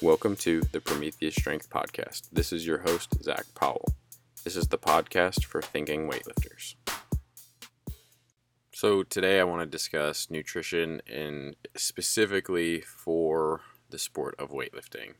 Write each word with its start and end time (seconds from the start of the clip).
Welcome 0.00 0.36
to 0.36 0.60
the 0.60 0.80
Prometheus 0.80 1.34
Strength 1.34 1.70
Podcast. 1.70 2.28
This 2.32 2.52
is 2.52 2.64
your 2.64 2.78
host, 2.78 3.20
Zach 3.20 3.46
Powell. 3.56 3.84
This 4.44 4.54
is 4.54 4.68
the 4.68 4.78
podcast 4.78 5.44
for 5.44 5.60
thinking 5.60 6.08
weightlifters. 6.08 6.76
So, 8.72 9.02
today 9.02 9.40
I 9.40 9.44
want 9.44 9.62
to 9.62 9.66
discuss 9.66 10.30
nutrition 10.30 11.02
and 11.12 11.56
specifically 11.76 12.80
for 12.80 13.62
the 13.90 13.98
sport 13.98 14.36
of 14.38 14.50
weightlifting. 14.50 15.14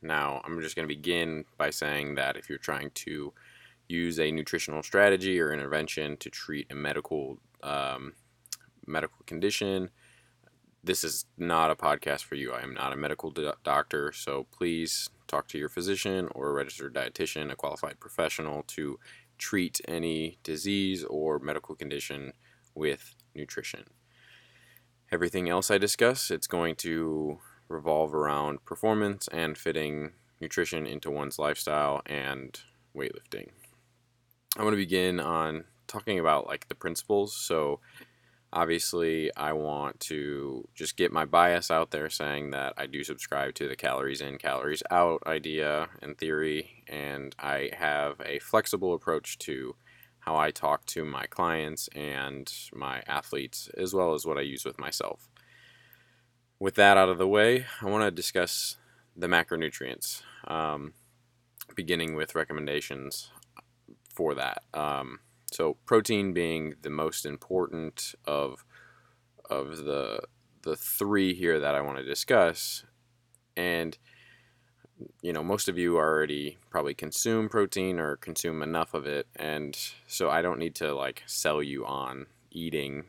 Now, 0.00 0.40
I'm 0.46 0.58
just 0.62 0.76
going 0.76 0.88
to 0.88 0.94
begin 0.94 1.44
by 1.58 1.68
saying 1.68 2.14
that 2.14 2.38
if 2.38 2.48
you're 2.48 2.56
trying 2.56 2.90
to 2.90 3.34
use 3.86 4.18
a 4.18 4.32
nutritional 4.32 4.82
strategy 4.82 5.38
or 5.42 5.52
intervention 5.52 6.16
to 6.16 6.30
treat 6.30 6.72
a 6.72 6.74
medical 6.74 7.36
um, 7.62 8.14
medical 8.86 9.18
condition, 9.26 9.90
this 10.84 11.04
is 11.04 11.26
not 11.36 11.70
a 11.70 11.76
podcast 11.76 12.24
for 12.24 12.34
you. 12.34 12.52
I 12.52 12.62
am 12.62 12.74
not 12.74 12.92
a 12.92 12.96
medical 12.96 13.30
do- 13.30 13.52
doctor, 13.62 14.12
so 14.12 14.46
please 14.50 15.10
talk 15.28 15.48
to 15.48 15.58
your 15.58 15.68
physician 15.68 16.28
or 16.34 16.48
a 16.48 16.52
registered 16.52 16.94
dietitian, 16.94 17.52
a 17.52 17.56
qualified 17.56 18.00
professional 18.00 18.64
to 18.68 18.98
treat 19.38 19.80
any 19.86 20.38
disease 20.42 21.04
or 21.04 21.38
medical 21.38 21.74
condition 21.74 22.32
with 22.74 23.14
nutrition. 23.34 23.84
Everything 25.10 25.48
else 25.48 25.70
I 25.70 25.78
discuss, 25.78 26.30
it's 26.30 26.46
going 26.46 26.74
to 26.76 27.38
revolve 27.68 28.14
around 28.14 28.64
performance 28.64 29.28
and 29.28 29.56
fitting 29.56 30.12
nutrition 30.40 30.86
into 30.86 31.10
one's 31.10 31.38
lifestyle 31.38 32.02
and 32.06 32.58
weightlifting. 32.96 33.48
I 34.56 34.62
want 34.62 34.72
to 34.72 34.78
begin 34.78 35.20
on 35.20 35.64
talking 35.86 36.18
about 36.18 36.46
like 36.46 36.68
the 36.68 36.74
principles. 36.74 37.34
So 37.36 37.80
obviously 38.52 39.34
I 39.36 39.52
want 39.52 40.00
to 40.00 40.68
just 40.74 40.96
get 40.96 41.12
my 41.12 41.24
bias 41.24 41.70
out 41.70 41.90
there 41.90 42.10
saying 42.10 42.50
that 42.50 42.74
I 42.76 42.86
do 42.86 43.02
subscribe 43.02 43.54
to 43.54 43.68
the 43.68 43.76
calories 43.76 44.20
in, 44.20 44.38
calories 44.38 44.82
out 44.90 45.22
idea 45.26 45.88
and 46.00 46.16
theory, 46.16 46.84
and 46.88 47.34
I 47.38 47.70
have 47.76 48.20
a 48.24 48.38
flexible 48.38 48.94
approach 48.94 49.38
to 49.38 49.74
how 50.20 50.36
I 50.36 50.50
talk 50.50 50.86
to 50.86 51.04
my 51.04 51.24
clients 51.26 51.88
and 51.94 52.52
my 52.72 53.02
athletes, 53.08 53.68
as 53.76 53.92
well 53.92 54.14
as 54.14 54.24
what 54.24 54.38
I 54.38 54.42
use 54.42 54.64
with 54.64 54.78
myself. 54.78 55.28
With 56.60 56.76
that 56.76 56.96
out 56.96 57.08
of 57.08 57.18
the 57.18 57.26
way, 57.26 57.66
I 57.80 57.86
want 57.86 58.04
to 58.04 58.10
discuss 58.10 58.76
the 59.16 59.26
macronutrients, 59.26 60.22
um, 60.46 60.92
beginning 61.74 62.14
with 62.14 62.36
recommendations 62.36 63.30
for 64.14 64.34
that. 64.34 64.62
Um, 64.72 65.20
so 65.52 65.76
protein 65.84 66.32
being 66.32 66.74
the 66.82 66.90
most 66.90 67.26
important 67.26 68.14
of 68.24 68.64
of 69.50 69.84
the 69.84 70.20
the 70.62 70.76
three 70.76 71.34
here 71.34 71.58
that 71.58 71.74
I 71.74 71.80
want 71.80 71.98
to 71.98 72.04
discuss, 72.04 72.84
and 73.56 73.96
you 75.20 75.32
know 75.32 75.42
most 75.42 75.68
of 75.68 75.78
you 75.78 75.96
already 75.96 76.58
probably 76.70 76.94
consume 76.94 77.48
protein 77.48 77.98
or 77.98 78.16
consume 78.16 78.62
enough 78.62 78.94
of 78.94 79.06
it, 79.06 79.26
and 79.36 79.76
so 80.06 80.30
I 80.30 80.42
don't 80.42 80.58
need 80.58 80.74
to 80.76 80.94
like 80.94 81.22
sell 81.26 81.62
you 81.62 81.84
on 81.84 82.26
eating 82.50 83.04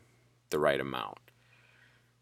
the 0.50 0.58
right 0.58 0.80
amount. 0.80 1.18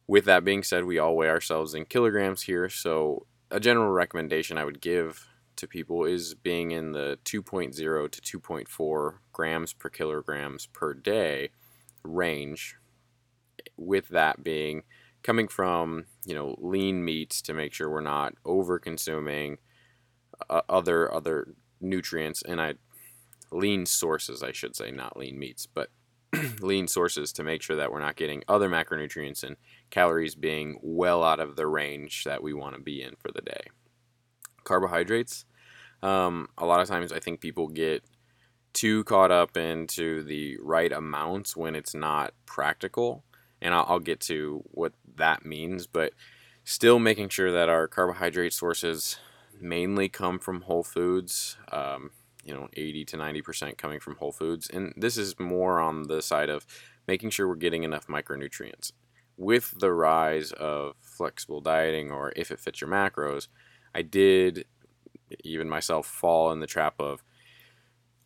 With 0.07 0.25
that 0.27 0.45
being 0.45 0.63
said, 0.63 0.85
we 0.85 0.99
all 0.99 1.17
weigh 1.17 1.29
ourselves 1.29 1.75
in 1.75 1.87
kilograms 1.87 2.43
here, 2.43 2.69
so 2.69 3.27
a 3.51 3.61
general 3.61 3.91
recommendation 3.91 4.59
I 4.59 4.65
would 4.65 4.81
give 4.81 5.29
to 5.63 5.69
people 5.69 6.05
is 6.05 6.35
being 6.35 6.73
in 6.73 6.91
the 6.91 7.19
2.0 7.25 8.11
to 8.11 8.39
2.4 8.41 9.15
grams 9.33 9.73
per 9.73 9.89
kilograms 9.89 10.67
per 10.67 10.93
day 10.93 11.51
range 12.03 12.77
with 13.77 14.09
that 14.09 14.43
being 14.43 14.83
coming 15.23 15.47
from 15.47 16.05
you 16.27 16.35
know 16.35 16.57
lean 16.59 17.05
meats 17.05 17.41
to 17.41 17.55
make 17.55 17.73
sure 17.73 17.89
we're 17.89 18.01
not 18.01 18.35
over 18.45 18.79
consuming 18.81 19.57
uh, 20.51 20.63
other 20.69 21.13
other 21.15 21.55
nutrients 21.81 22.43
and 22.43 22.61
I 22.61 22.75
lean 23.53 23.87
sources 23.87 24.43
I 24.43 24.51
should 24.51 24.75
say 24.75 24.91
not 24.91 25.17
lean 25.17 25.39
meats 25.39 25.67
but 25.67 25.91
lean 26.61 26.89
sources 26.89 27.33
to 27.35 27.45
make 27.45 27.63
sure 27.63 27.77
that 27.77 27.93
we're 27.93 28.01
not 28.01 28.17
getting 28.17 28.43
other 28.49 28.69
macronutrients 28.69 29.45
and 29.45 29.57
calories 29.91 30.35
being 30.35 30.81
well 30.83 31.23
out 31.23 31.39
of 31.39 31.55
the 31.55 31.69
range 31.69 32.25
that 32.25 32.43
we 32.43 32.53
want 32.53 32.75
to 32.75 32.83
be 32.83 33.01
in 33.01 33.15
for 33.15 33.31
the 33.31 33.43
day 33.43 33.63
carbohydrates. 34.65 35.45
Um, 36.03 36.49
a 36.59 36.67
lot 36.67 36.81
of 36.81 36.89
times, 36.89 37.13
I 37.13 37.21
think 37.21 37.41
people 37.41 37.69
get 37.69 38.03
too 38.73 39.05
caught 39.05 39.31
up 39.31 39.57
into 39.57 40.23
the 40.23 40.59
right 40.63 40.91
amounts 40.91 41.57
when 41.57 41.75
it's 41.75 41.95
not 41.95 42.35
practical, 42.47 43.25
and 43.61 43.75
I'll, 43.75 43.87
I'll 43.89 44.01
get 44.01 44.21
to 44.23 44.63
what 44.71 44.93
that 45.17 45.45
means. 45.45 45.87
But 45.87 46.13
still, 46.65 46.99
making 46.99 47.29
sure 47.29 47.53
that 47.53 47.69
our 47.69 47.87
carbohydrate 47.87 48.53
sources 48.53 49.19
mainly 49.61 50.09
come 50.09 50.39
from 50.39 50.63
whole 50.63 50.83
foods. 50.83 51.57
Um, 51.71 52.11
you 52.45 52.53
know, 52.53 52.69
80 52.75 53.05
to 53.07 53.17
90% 53.17 53.79
coming 53.79 54.01
from 54.01 54.17
whole 54.17 54.33
foods. 54.33 54.69
And 54.69 54.93
this 54.97 55.17
is 55.17 55.39
more 55.39 55.79
on 55.79 56.09
the 56.09 56.21
side 56.21 56.49
of 56.49 56.67
making 57.07 57.31
sure 57.31 57.49
we're 57.49 57.55
getting 57.55 57.85
enough 57.85 58.07
micronutrients. 58.07 58.93
With 59.37 59.79
the 59.79 59.93
rise 59.93 60.53
of 60.53 60.95
flexible 61.01 61.61
dieting 61.61 62.11
or 62.11 62.33
if 62.37 62.51
it 62.51 62.61
fits 62.61 62.81
your 62.81 62.91
macros, 62.91 63.49
I 63.95 64.03
did, 64.03 64.67
even 65.45 65.69
myself, 65.69 66.07
fall 66.07 66.53
in 66.53 66.61
the 66.61 66.67
trap 66.67 66.95
of 66.99 67.23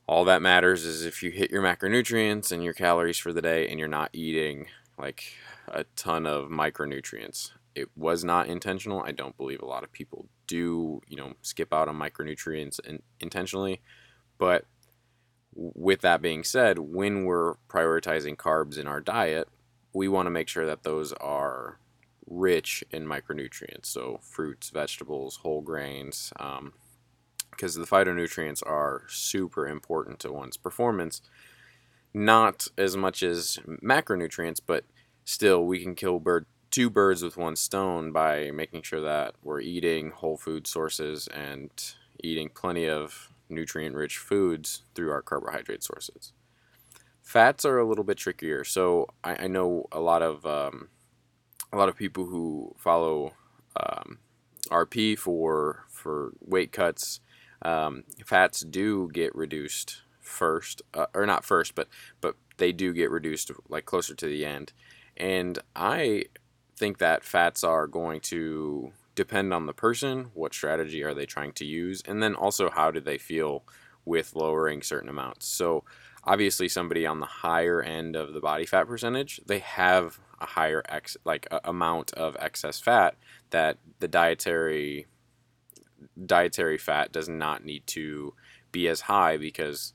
all 0.09 0.25
that 0.25 0.43
matters 0.43 0.84
is 0.84 1.05
if 1.05 1.22
you 1.22 1.31
hit 1.31 1.50
your 1.50 1.62
macronutrients 1.62 2.53
and 2.53 2.62
your 2.62 2.72
calories 2.72 3.19
for 3.19 3.33
the 3.33 3.43
day 3.43 3.69
and 3.69 3.78
you're 3.78 3.89
not 3.89 4.11
eating 4.12 4.67
like 4.99 5.33
a 5.69 5.84
ton 5.97 6.27
of 6.27 6.49
micronutrients. 6.49 7.50
It 7.75 7.91
was 7.97 8.25
not 8.25 8.47
intentional. 8.47 9.03
I 9.03 9.12
don't 9.12 9.37
believe 9.37 9.61
a 9.61 9.66
lot 9.66 9.84
of 9.84 9.93
people 9.93 10.28
do, 10.47 11.03
you 11.09 11.16
know, 11.16 11.34
skip 11.43 11.75
out 11.75 11.89
on 11.89 11.99
micronutrients 11.99 12.81
in, 12.81 13.03
intentionally. 13.21 13.83
But 14.39 14.65
with 15.55 16.00
that 16.03 16.22
being 16.22 16.45
said, 16.45 16.78
when 16.78 17.25
we're 17.25 17.55
prioritizing 17.69 18.37
carbs 18.37 18.78
in 18.78 18.87
our 18.87 19.00
diet, 19.00 19.49
we 19.93 20.09
want 20.09 20.27
to 20.27 20.31
make 20.31 20.49
sure 20.49 20.66
that 20.66 20.84
those 20.84 21.12
are 21.15 21.81
rich 22.27 22.84
in 22.91 23.06
micronutrients. 23.06 23.87
So 23.87 24.21
fruits, 24.22 24.71
vegetables, 24.71 25.37
whole 25.37 25.62
grains, 25.62 26.33
um, 26.39 26.75
because 27.56 27.75
the 27.75 27.84
phytonutrients 27.84 28.62
are 28.67 29.03
super 29.09 29.67
important 29.67 30.19
to 30.21 30.33
one's 30.33 30.56
performance. 30.56 31.22
Not 32.15 32.69
as 32.78 32.97
much 32.97 33.22
as 33.22 33.59
macronutrients, 33.67 34.61
but 34.65 34.84
still 35.25 35.65
we 35.65 35.83
can 35.83 35.95
kill 35.95 36.19
bird 36.19 36.47
two 36.71 36.91
birds 36.91 37.22
with 37.22 37.37
one 37.37 37.56
stone 37.56 38.12
by 38.12 38.50
making 38.50 38.83
sure 38.83 39.00
that 39.00 39.34
we're 39.43 39.61
eating 39.61 40.11
whole 40.11 40.37
food 40.37 40.66
sources 40.66 41.27
and 41.28 41.71
eating 42.22 42.49
plenty 42.49 42.89
of 42.89 43.31
nutrient 43.49 43.95
rich 43.95 44.19
foods 44.19 44.83
through 44.95 45.11
our 45.11 45.22
carbohydrate 45.22 45.83
sources. 45.83 46.33
Fats 47.22 47.65
are 47.65 47.78
a 47.78 47.87
little 47.87 48.05
bit 48.05 48.19
trickier. 48.19 48.65
So 48.65 49.09
I, 49.25 49.45
I 49.45 49.47
know 49.47 49.87
a 49.93 50.00
lot 50.00 50.22
of 50.22 50.45
um, 50.47 50.89
a 51.72 51.77
lot 51.77 51.89
of 51.89 51.97
people 51.97 52.27
who 52.27 52.75
follow 52.78 53.33
um, 53.81 54.19
RP 54.69 55.19
for 55.19 55.84
for 55.89 56.33
weight 56.41 56.72
cuts, 56.72 57.21
um, 57.62 58.05
fats 58.25 58.61
do 58.61 59.09
get 59.12 59.34
reduced 59.34 60.03
first, 60.21 60.83
uh, 60.94 61.06
or 61.15 61.27
not 61.27 61.44
first, 61.44 61.75
but 61.75 61.89
but 62.21 62.37
they 62.56 62.72
do 62.72 62.93
get 62.93 63.11
reduced 63.11 63.50
like 63.69 63.84
closer 63.84 64.15
to 64.15 64.27
the 64.27 64.44
end, 64.44 64.72
and 65.17 65.59
I 65.75 66.25
think 66.77 66.99
that 66.99 67.25
fats 67.25 67.65
are 67.65 67.87
going 67.87 68.21
to 68.21 68.93
depend 69.15 69.55
on 69.55 69.66
the 69.66 69.72
person. 69.72 70.31
What 70.34 70.55
strategy 70.55 71.03
are 71.03 71.15
they 71.15 71.27
trying 71.27 71.53
to 71.53 71.65
use, 71.65 72.03
and 72.06 72.22
then 72.22 72.34
also 72.34 72.71
how 72.71 72.91
do 72.91 73.00
they 73.00 73.19
feel 73.19 73.65
with 74.06 74.34
lowering 74.34 74.83
certain 74.83 75.09
amounts. 75.09 75.47
So 75.47 75.84
obviously 76.25 76.69
somebody 76.69 77.05
on 77.05 77.21
the 77.21 77.27
higher 77.27 77.83
end 77.83 78.16
of 78.16 78.33
the 78.33 78.41
body 78.41 78.65
fat 78.65 78.87
percentage, 78.87 79.41
they 79.47 79.59
have 79.59 80.19
a 80.41 80.47
higher 80.47 80.83
ex 80.89 81.16
like 81.25 81.47
a, 81.50 81.61
amount 81.65 82.12
of 82.12 82.37
excess 82.41 82.81
fat 82.81 83.16
that 83.50 83.78
the 83.99 84.09
dietary 84.09 85.06
dietary 86.25 86.78
fat 86.78 87.13
does 87.13 87.28
not 87.28 87.65
need 87.65 87.87
to 87.87 88.34
be 88.72 88.89
as 88.89 89.03
high 89.03 89.37
because 89.37 89.93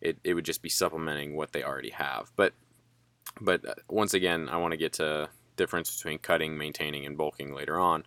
it, 0.00 0.18
it 0.24 0.34
would 0.34 0.44
just 0.44 0.62
be 0.62 0.68
supplementing 0.68 1.36
what 1.36 1.52
they 1.52 1.62
already 1.62 1.90
have. 1.90 2.30
But 2.36 2.52
but 3.40 3.66
uh, 3.66 3.74
once 3.88 4.14
again, 4.14 4.48
I 4.48 4.56
want 4.58 4.72
to 4.72 4.76
get 4.76 4.92
to 4.94 5.30
difference 5.56 5.96
between 5.96 6.18
cutting, 6.18 6.58
maintaining, 6.58 7.06
and 7.06 7.16
bulking 7.16 7.54
later 7.54 7.78
on. 7.78 8.04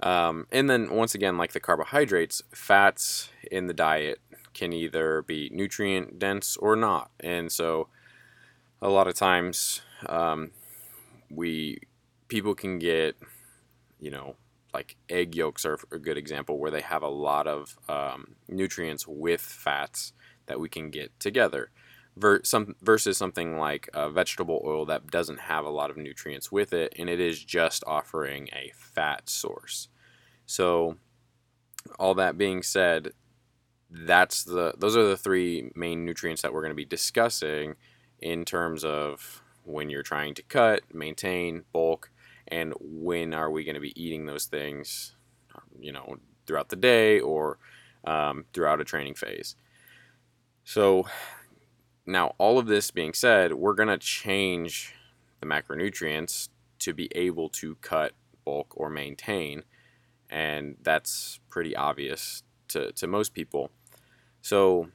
Um, 0.00 0.46
and 0.52 0.68
then 0.68 0.90
once 0.90 1.14
again, 1.14 1.38
like 1.38 1.52
the 1.52 1.60
carbohydrates, 1.60 2.42
fats 2.52 3.30
in 3.50 3.66
the 3.66 3.74
diet 3.74 4.20
can 4.52 4.72
either 4.72 5.22
be 5.22 5.50
nutrient 5.52 6.18
dense 6.18 6.56
or 6.56 6.76
not. 6.76 7.10
And 7.20 7.50
so 7.50 7.88
a 8.80 8.88
lot 8.88 9.08
of 9.08 9.14
times 9.14 9.80
um, 10.06 10.50
we 11.30 11.78
people 12.28 12.54
can 12.54 12.78
get 12.78 13.16
you 14.00 14.10
know 14.10 14.36
like 14.74 14.96
egg 15.08 15.34
yolks 15.34 15.64
are 15.64 15.78
a 15.92 15.98
good 15.98 16.18
example 16.18 16.58
where 16.58 16.70
they 16.70 16.80
have 16.80 17.02
a 17.02 17.08
lot 17.08 17.46
of 17.46 17.78
um, 17.88 18.34
nutrients 18.48 19.06
with 19.06 19.40
fats 19.40 20.12
that 20.46 20.60
we 20.60 20.68
can 20.68 20.90
get 20.90 21.18
together 21.20 21.70
Ver- 22.16 22.42
some, 22.44 22.76
versus 22.82 23.16
something 23.16 23.58
like 23.58 23.88
a 23.94 24.10
vegetable 24.10 24.62
oil 24.64 24.84
that 24.86 25.06
doesn't 25.08 25.40
have 25.40 25.64
a 25.64 25.70
lot 25.70 25.90
of 25.90 25.96
nutrients 25.96 26.52
with 26.52 26.72
it 26.72 26.94
and 26.98 27.08
it 27.08 27.20
is 27.20 27.42
just 27.42 27.82
offering 27.86 28.48
a 28.52 28.72
fat 28.76 29.28
source. 29.28 29.88
So 30.46 30.96
all 31.98 32.14
that 32.14 32.36
being 32.36 32.62
said, 32.62 33.12
that's 33.90 34.42
the 34.44 34.74
those 34.76 34.96
are 34.96 35.06
the 35.06 35.16
three 35.16 35.70
main 35.76 36.04
nutrients 36.04 36.42
that 36.42 36.52
we're 36.52 36.62
going 36.62 36.70
to 36.70 36.76
be 36.76 36.84
discussing 36.84 37.76
in 38.18 38.44
terms 38.44 38.84
of 38.84 39.42
when 39.62 39.88
you're 39.88 40.02
trying 40.02 40.34
to 40.34 40.42
cut, 40.42 40.82
maintain, 40.92 41.64
bulk, 41.72 42.10
and 42.48 42.74
when 42.80 43.34
are 43.34 43.50
we 43.50 43.64
going 43.64 43.74
to 43.74 43.80
be 43.80 44.00
eating 44.00 44.26
those 44.26 44.46
things, 44.46 45.14
you 45.78 45.92
know, 45.92 46.16
throughout 46.46 46.68
the 46.68 46.76
day 46.76 47.20
or 47.20 47.58
um, 48.04 48.44
throughout 48.52 48.80
a 48.80 48.84
training 48.84 49.14
phase. 49.14 49.56
So 50.64 51.06
now, 52.06 52.34
all 52.38 52.58
of 52.58 52.66
this 52.66 52.90
being 52.90 53.14
said, 53.14 53.54
we're 53.54 53.74
going 53.74 53.88
to 53.88 53.98
change 53.98 54.94
the 55.40 55.46
macronutrients 55.46 56.48
to 56.80 56.92
be 56.92 57.08
able 57.14 57.48
to 57.50 57.76
cut, 57.76 58.12
bulk, 58.44 58.74
or 58.76 58.90
maintain. 58.90 59.62
And 60.28 60.76
that's 60.82 61.40
pretty 61.48 61.74
obvious 61.74 62.42
to, 62.68 62.92
to 62.92 63.06
most 63.06 63.32
people. 63.32 63.70
So 64.42 64.88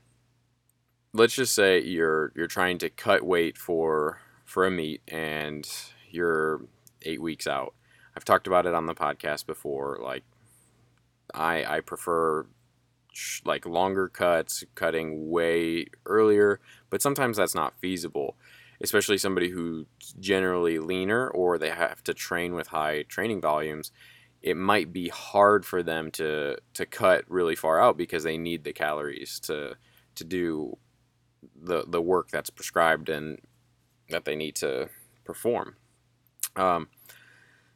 let's 1.14 1.34
just 1.34 1.56
say 1.56 1.82
you're 1.82 2.32
you're 2.36 2.48
trying 2.48 2.78
to 2.80 2.90
cut 2.90 3.24
weight 3.24 3.58
for 3.58 4.20
for 4.46 4.66
a 4.66 4.72
meet 4.72 5.02
and 5.08 5.68
you're 6.10 6.62
eight 7.04 7.22
weeks 7.22 7.48
out. 7.48 7.74
I've 8.16 8.26
talked 8.26 8.48
about 8.48 8.66
it 8.66 8.74
on 8.74 8.86
the 8.86 8.96
podcast 8.96 9.46
before. 9.46 10.00
Like 10.02 10.24
I 11.34 11.64
I 11.66 11.80
prefer 11.82 12.46
like 13.46 13.66
longer 13.66 14.08
cuts, 14.08 14.64
cutting 14.76 15.30
way 15.30 15.86
earlier, 16.06 16.60
but 16.90 17.02
sometimes 17.02 17.38
that's 17.38 17.56
not 17.56 17.80
feasible, 17.80 18.36
especially 18.82 19.18
somebody 19.18 19.50
who's 19.50 19.86
generally 20.20 20.80
leaner 20.80 21.28
or 21.30 21.58
they 21.58 21.70
have 21.70 22.04
to 22.04 22.14
train 22.14 22.54
with 22.54 22.68
high 22.68 23.04
training 23.04 23.42
volumes. 23.42 23.92
It 24.42 24.56
might 24.56 24.94
be 24.94 25.10
hard 25.10 25.66
for 25.66 25.84
them 25.84 26.12
to 26.12 26.58
to 26.74 26.86
cut 26.86 27.26
really 27.28 27.56
far 27.56 27.80
out 27.82 27.98
because 27.98 28.24
they 28.24 28.38
need 28.38 28.64
the 28.64 28.74
calories 28.74 29.40
to 29.42 29.76
to 30.16 30.24
do 30.24 30.78
the 31.56 31.84
the 31.88 32.02
work 32.02 32.30
that's 32.32 32.50
prescribed 32.50 33.10
and 33.10 33.40
that 34.10 34.26
they 34.26 34.36
need 34.36 34.56
to 34.56 34.90
perform. 35.26 35.76
Um, 36.60 36.90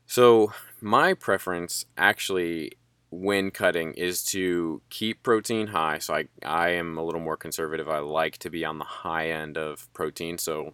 so 0.05 0.51
my 0.81 1.13
preference 1.13 1.85
actually 1.97 2.73
when 3.09 3.51
cutting 3.51 3.93
is 3.93 4.23
to 4.23 4.81
keep 4.89 5.23
protein 5.23 5.67
high. 5.67 5.99
So 5.99 6.15
I, 6.15 6.25
I 6.43 6.69
am 6.69 6.97
a 6.97 7.03
little 7.03 7.21
more 7.21 7.37
conservative. 7.37 7.87
I 7.87 7.99
like 7.99 8.37
to 8.39 8.49
be 8.49 8.65
on 8.65 8.79
the 8.79 8.85
high 8.85 9.29
end 9.29 9.57
of 9.57 9.91
protein, 9.93 10.37
so 10.37 10.73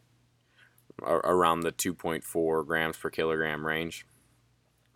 around 1.02 1.62
the 1.62 1.72
2.4 1.72 2.66
grams 2.66 2.98
per 2.98 3.10
kilogram 3.10 3.66
range. 3.66 4.06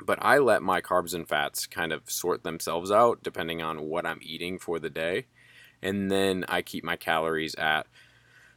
But 0.06 0.19
I 0.21 0.39
let 0.39 0.62
my 0.62 0.81
carbs 0.81 1.13
and 1.13 1.27
fats 1.27 1.65
kind 1.68 1.94
of 1.94 2.10
sort 2.10 2.44
themselves 2.44 2.92
out 2.92 3.24
depending 3.24 3.62
on 3.62 3.81
what 3.81 4.06
I'm 4.06 4.19
eating 4.21 4.57
for 4.60 4.80
the 4.80 4.89
day. 4.89 5.27
And 5.81 6.10
then 6.10 6.45
I 6.48 6.62
keep 6.62 6.83
my 6.83 6.95
calories 6.95 7.56
at 7.56 7.88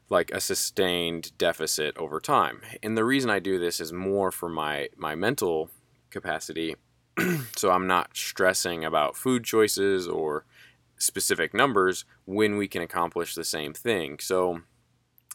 like 0.08 0.30
a 0.30 0.40
sustained 0.40 1.36
deficit 1.36 1.96
over 1.96 2.20
time. 2.20 2.60
And 2.82 2.96
the 2.96 3.04
reason 3.04 3.30
I 3.30 3.38
do 3.38 3.58
this 3.58 3.80
is 3.80 3.92
more 3.92 4.30
for 4.30 4.48
my 4.48 4.88
my 4.96 5.14
mental 5.14 5.70
capacity 6.10 6.76
so 7.56 7.70
I'm 7.70 7.86
not 7.86 8.16
stressing 8.16 8.84
about 8.84 9.16
food 9.16 9.44
choices 9.44 10.06
or 10.06 10.44
specific 10.98 11.54
numbers 11.54 12.04
when 12.24 12.56
we 12.56 12.68
can 12.68 12.82
accomplish 12.82 13.34
the 13.34 13.44
same 13.44 13.72
thing. 13.72 14.18
So 14.20 14.62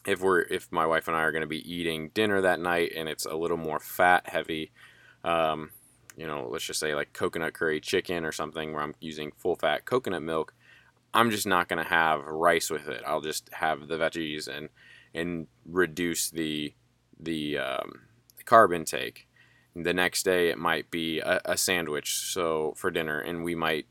if 0.06 0.20
we're 0.20 0.42
if 0.42 0.70
my 0.70 0.86
wife 0.86 1.08
and 1.08 1.16
I 1.16 1.20
are 1.20 1.32
going 1.32 1.42
to 1.42 1.48
be 1.48 1.72
eating 1.72 2.10
dinner 2.14 2.40
that 2.40 2.60
night 2.60 2.92
and 2.96 3.08
it's 3.08 3.26
a 3.26 3.34
little 3.34 3.56
more 3.56 3.80
fat 3.80 4.28
heavy, 4.28 4.72
um, 5.24 5.70
you 6.16 6.26
know, 6.26 6.48
let's 6.50 6.64
just 6.64 6.80
say 6.80 6.94
like 6.94 7.12
coconut 7.12 7.54
curry 7.54 7.80
chicken 7.80 8.24
or 8.24 8.32
something 8.32 8.72
where 8.72 8.82
I'm 8.82 8.94
using 9.00 9.32
full 9.36 9.56
fat 9.56 9.84
coconut 9.84 10.22
milk, 10.22 10.54
I'm 11.14 11.30
just 11.30 11.46
not 11.46 11.68
to 11.82 11.88
have 11.88 12.24
rice 12.24 12.70
with 12.70 12.88
it. 12.88 13.02
I'll 13.06 13.20
just 13.20 13.50
have 13.54 13.88
the 13.88 13.98
veggies 13.98 14.48
and 14.48 14.68
and 15.14 15.46
reduce 15.66 16.30
the 16.30 16.74
the 17.18 17.58
um, 17.58 18.02
carb 18.44 18.74
intake. 18.74 19.28
The 19.74 19.94
next 19.94 20.24
day 20.24 20.48
it 20.48 20.58
might 20.58 20.90
be 20.90 21.20
a, 21.20 21.40
a 21.44 21.56
sandwich 21.56 22.16
so 22.16 22.74
for 22.76 22.90
dinner 22.90 23.18
and 23.20 23.44
we 23.44 23.54
might 23.54 23.86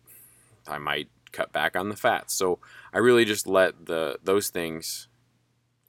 I 0.68 0.78
might 0.78 1.10
cut 1.32 1.52
back 1.52 1.76
on 1.76 1.90
the 1.90 1.96
fats. 1.96 2.34
So 2.34 2.60
I 2.94 2.98
really 3.00 3.26
just 3.26 3.48
let 3.48 3.86
the 3.86 4.18
those 4.24 4.50
things 4.50 5.08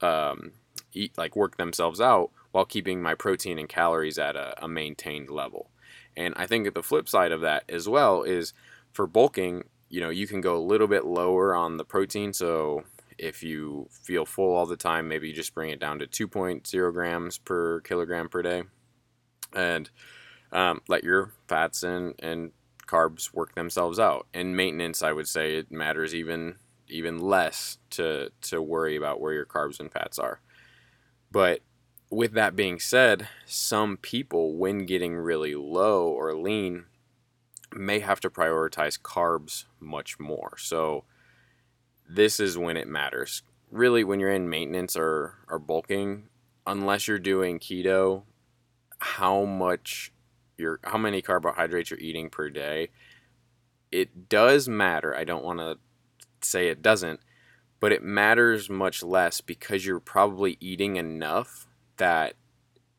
um, 0.00 0.52
eat 0.92 1.16
like 1.16 1.36
work 1.36 1.56
themselves 1.56 2.00
out 2.00 2.30
while 2.50 2.64
keeping 2.64 3.00
my 3.00 3.14
protein 3.14 3.58
and 3.58 3.68
calories 3.68 4.18
at 4.18 4.36
a, 4.36 4.62
a 4.62 4.68
maintained 4.68 5.30
level. 5.30 5.70
And 6.16 6.34
I 6.36 6.46
think 6.46 6.64
that 6.64 6.74
the 6.74 6.82
flip 6.82 7.08
side 7.08 7.32
of 7.32 7.40
that 7.40 7.64
as 7.68 7.88
well 7.88 8.22
is 8.22 8.52
for 8.92 9.06
bulking, 9.06 9.64
you 9.92 10.00
know, 10.00 10.08
you 10.08 10.26
can 10.26 10.40
go 10.40 10.56
a 10.56 10.58
little 10.58 10.88
bit 10.88 11.04
lower 11.04 11.54
on 11.54 11.76
the 11.76 11.84
protein. 11.84 12.32
So 12.32 12.84
if 13.18 13.42
you 13.42 13.88
feel 13.90 14.24
full 14.24 14.54
all 14.56 14.64
the 14.64 14.74
time, 14.74 15.06
maybe 15.06 15.28
you 15.28 15.34
just 15.34 15.54
bring 15.54 15.68
it 15.68 15.78
down 15.78 15.98
to 15.98 16.06
2.0 16.06 16.92
grams 16.94 17.36
per 17.36 17.80
kilogram 17.80 18.30
per 18.30 18.40
day 18.40 18.62
and 19.54 19.90
um, 20.50 20.80
let 20.88 21.04
your 21.04 21.34
fats 21.46 21.82
and, 21.82 22.14
and 22.20 22.52
carbs 22.86 23.34
work 23.34 23.54
themselves 23.54 23.98
out. 23.98 24.26
And 24.32 24.56
maintenance, 24.56 25.02
I 25.02 25.12
would 25.12 25.28
say 25.28 25.56
it 25.56 25.70
matters 25.70 26.14
even 26.14 26.56
even 26.88 27.18
less 27.18 27.76
to 27.90 28.30
to 28.42 28.62
worry 28.62 28.96
about 28.96 29.20
where 29.20 29.34
your 29.34 29.46
carbs 29.46 29.78
and 29.78 29.92
fats 29.92 30.18
are. 30.18 30.40
But 31.30 31.60
with 32.08 32.32
that 32.32 32.56
being 32.56 32.80
said, 32.80 33.28
some 33.44 33.98
people 33.98 34.56
when 34.56 34.86
getting 34.86 35.16
really 35.16 35.54
low 35.54 36.08
or 36.08 36.34
lean 36.34 36.86
may 37.76 38.00
have 38.00 38.20
to 38.20 38.30
prioritize 38.30 39.00
carbs 39.00 39.64
much 39.80 40.18
more. 40.18 40.56
So 40.58 41.04
this 42.08 42.40
is 42.40 42.58
when 42.58 42.76
it 42.76 42.88
matters. 42.88 43.42
Really 43.70 44.04
when 44.04 44.20
you're 44.20 44.30
in 44.30 44.50
maintenance 44.50 44.96
or, 44.96 45.38
or 45.48 45.58
bulking, 45.58 46.28
unless 46.66 47.08
you're 47.08 47.18
doing 47.18 47.58
keto 47.58 48.22
how 48.98 49.44
much 49.44 50.12
you're 50.56 50.78
how 50.84 50.98
many 50.98 51.20
carbohydrates 51.20 51.90
you're 51.90 51.98
eating 51.98 52.30
per 52.30 52.48
day 52.48 52.88
it 53.90 54.28
does 54.28 54.68
matter 54.68 55.14
i 55.16 55.24
don't 55.24 55.44
want 55.44 55.58
to 55.58 55.76
say 56.40 56.68
it 56.68 56.82
doesn't 56.82 57.20
but 57.80 57.92
it 57.92 58.02
matters 58.02 58.70
much 58.70 59.02
less 59.02 59.40
because 59.40 59.84
you're 59.84 59.98
probably 59.98 60.56
eating 60.60 60.96
enough 60.96 61.66
that 61.96 62.34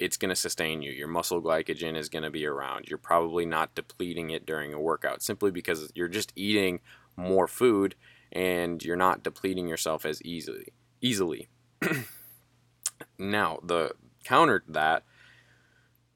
it's 0.04 0.18
going 0.18 0.30
to 0.30 0.36
sustain 0.36 0.82
you 0.82 0.92
your 0.92 1.08
muscle 1.08 1.42
glycogen 1.42 1.96
is 1.96 2.10
going 2.10 2.24
to 2.24 2.30
be 2.30 2.46
around 2.46 2.86
you're 2.88 2.98
probably 2.98 3.46
not 3.46 3.74
depleting 3.76 4.30
it 4.30 4.46
during 4.46 4.74
a 4.74 4.80
workout 4.80 5.22
simply 5.22 5.52
because 5.52 5.92
you're 5.96 6.08
just 6.08 6.34
eating 6.36 6.80
more 7.16 7.48
food 7.48 7.96
and 8.32 8.84
you're 8.84 8.96
not 8.96 9.24
depleting 9.24 9.68
yourself 9.68 10.06
as 10.06 10.22
easily 10.24 10.68
easily 11.02 11.48
now 13.18 13.60
the 13.64 13.92
counter 14.24 14.60
to 14.60 14.72
that 14.72 15.04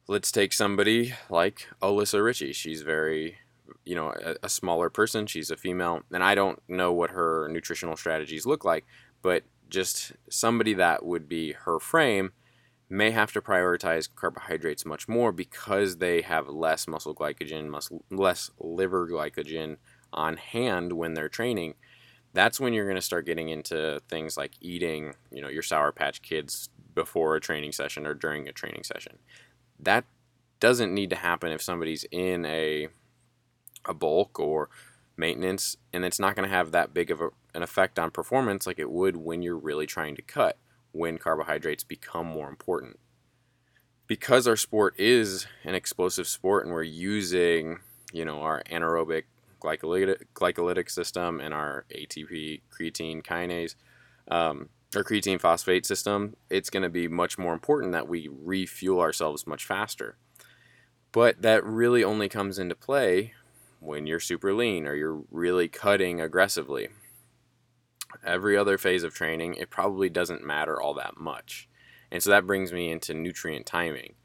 let's 0.08 0.32
take 0.32 0.54
somebody 0.54 1.14
like 1.30 1.68
Alyssa 1.82 2.24
Ritchie. 2.24 2.54
She's 2.54 2.82
very, 2.82 3.38
you 3.86 3.96
know, 3.96 4.14
a, 4.24 4.36
a, 4.44 4.50
smaller 4.50 4.90
person. 4.90 5.28
She's 5.28 5.52
a 5.52 5.58
female, 5.58 6.02
and 6.12 6.24
I 6.24 6.34
don't 6.34 6.62
know 6.68 6.94
what 6.94 7.12
her 7.12 7.50
nutritional 7.50 7.98
strategies 7.98 8.46
look 8.46 8.64
like, 8.64 8.86
but 9.22 9.44
just 9.70 10.14
somebody 10.30 10.74
that 10.76 11.06
would 11.06 11.28
be 11.28 11.52
her 11.52 11.80
frame 11.80 12.32
may 12.90 13.12
have 13.12 13.32
to 13.34 13.42
prioritize 13.42 14.08
carbohydrates 14.14 14.86
much 14.86 15.08
more 15.08 15.32
because 15.32 15.98
they 15.98 16.22
have 16.22 16.48
less 16.48 16.88
muscle 16.88 17.14
glycogen, 17.14 17.68
muscle, 17.68 18.04
less 18.10 18.50
liver 18.60 19.08
glycogen 19.08 19.78
on 20.14 20.38
hand 20.38 20.94
when 20.94 21.14
they're 21.14 21.30
training. 21.30 21.74
That's 22.34 22.60
when 22.60 22.74
you're 22.74 22.86
going 22.86 22.96
to 22.96 23.02
start 23.02 23.26
getting 23.26 23.50
into 23.50 24.02
things 24.10 24.38
like 24.38 24.54
eating, 24.62 25.16
you 25.32 25.42
know, 25.42 25.50
your 25.50 25.64
Sour 25.64 25.92
Patch 25.92 26.22
Kids 26.22 26.70
before 26.94 27.36
a 27.36 27.42
training 27.42 27.72
session 27.72 28.08
or 28.08 28.14
during 28.14 28.48
a 28.48 28.52
training 28.52 28.84
session 28.84 29.20
that 29.80 30.06
doesn't 30.60 30.94
need 30.94 31.10
to 31.10 31.16
happen 31.16 31.52
if 31.52 31.62
somebody's 31.62 32.06
in 32.12 32.46
a 32.46 32.88
a 33.86 33.94
bulk 33.94 34.40
or 34.40 34.70
maintenance 35.16 35.78
and 35.94 36.04
it's 36.04 36.20
not 36.20 36.36
going 36.36 36.48
to 36.48 36.54
have 36.54 36.72
that 36.72 36.94
big 36.94 37.10
of 37.10 37.22
a, 37.22 37.30
an 37.54 37.64
effect 37.64 37.98
on 37.98 38.12
performance 38.12 38.68
like 38.68 38.80
it 38.80 38.92
would 38.92 39.16
when 39.16 39.42
you're 39.42 39.58
really 39.58 39.86
trying 39.86 40.16
to 40.16 40.22
cut 40.22 40.58
when 40.92 41.18
carbohydrates 41.18 41.84
become 41.84 42.26
more 42.26 42.50
important 42.50 43.00
because 44.08 44.48
our 44.48 44.56
sport 44.56 44.94
is 44.98 45.48
an 45.64 45.76
explosive 45.76 46.28
sport 46.28 46.66
and 46.66 46.74
we're 46.74 46.84
using 46.84 47.80
you 48.14 48.26
know 48.26 48.42
our 48.42 48.64
anaerobic 48.72 49.24
glycolytic, 49.60 50.24
glycolytic 50.34 50.90
system 50.90 51.40
and 51.40 51.54
our 51.54 51.86
ATP 51.92 52.62
creatine 52.72 53.24
kinase 53.24 53.76
um, 54.30 54.70
our 54.96 55.04
creatine 55.04 55.40
phosphate 55.40 55.86
system, 55.86 56.36
it's 56.50 56.70
going 56.70 56.84
to 56.84 56.90
be 56.90 57.08
much 57.08 57.38
more 57.38 57.54
important 57.54 57.92
that 57.92 58.08
we 58.08 58.30
refuel 58.32 59.02
ourselves 59.02 59.46
much 59.46 59.66
faster. 59.66 60.18
But 61.12 61.42
that 61.42 61.64
really 61.64 62.04
only 62.04 62.30
comes 62.30 62.60
into 62.60 62.76
play 62.76 63.34
when 63.80 64.08
you're 64.08 64.20
super 64.20 64.54
lean 64.54 64.88
or 64.88 64.96
you're 64.96 65.24
really 65.30 65.68
cutting 65.68 66.22
aggressively. 66.22 66.90
Every 68.26 68.58
other 68.58 68.78
phase 68.78 69.04
of 69.04 69.14
training, 69.14 69.56
it 69.56 69.70
probably 69.70 70.10
doesn't 70.10 70.46
matter 70.46 70.82
all 70.82 70.94
that 70.96 71.18
much. 71.18 71.68
And 72.12 72.24
so 72.24 72.30
that 72.30 72.48
brings 72.48 72.72
me 72.72 72.92
into 72.92 73.14
nutrient 73.14 73.66
timing. 73.66 74.16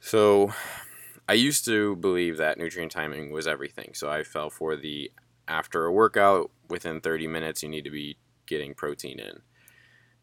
So 0.00 0.52
I 1.28 1.34
used 1.34 1.64
to 1.66 1.96
believe 1.96 2.38
that 2.38 2.58
nutrient 2.58 2.92
timing 2.92 3.32
was 3.32 3.46
everything. 3.46 3.92
So 3.94 4.10
I 4.10 4.22
fell 4.22 4.50
for 4.50 4.76
the 4.76 5.10
after 5.46 5.84
a 5.84 5.92
workout, 5.92 6.50
within 6.68 7.00
30 7.00 7.26
minutes, 7.26 7.62
you 7.62 7.68
need 7.68 7.84
to 7.84 7.90
be 7.90 8.16
getting 8.46 8.74
protein 8.74 9.18
in. 9.18 9.42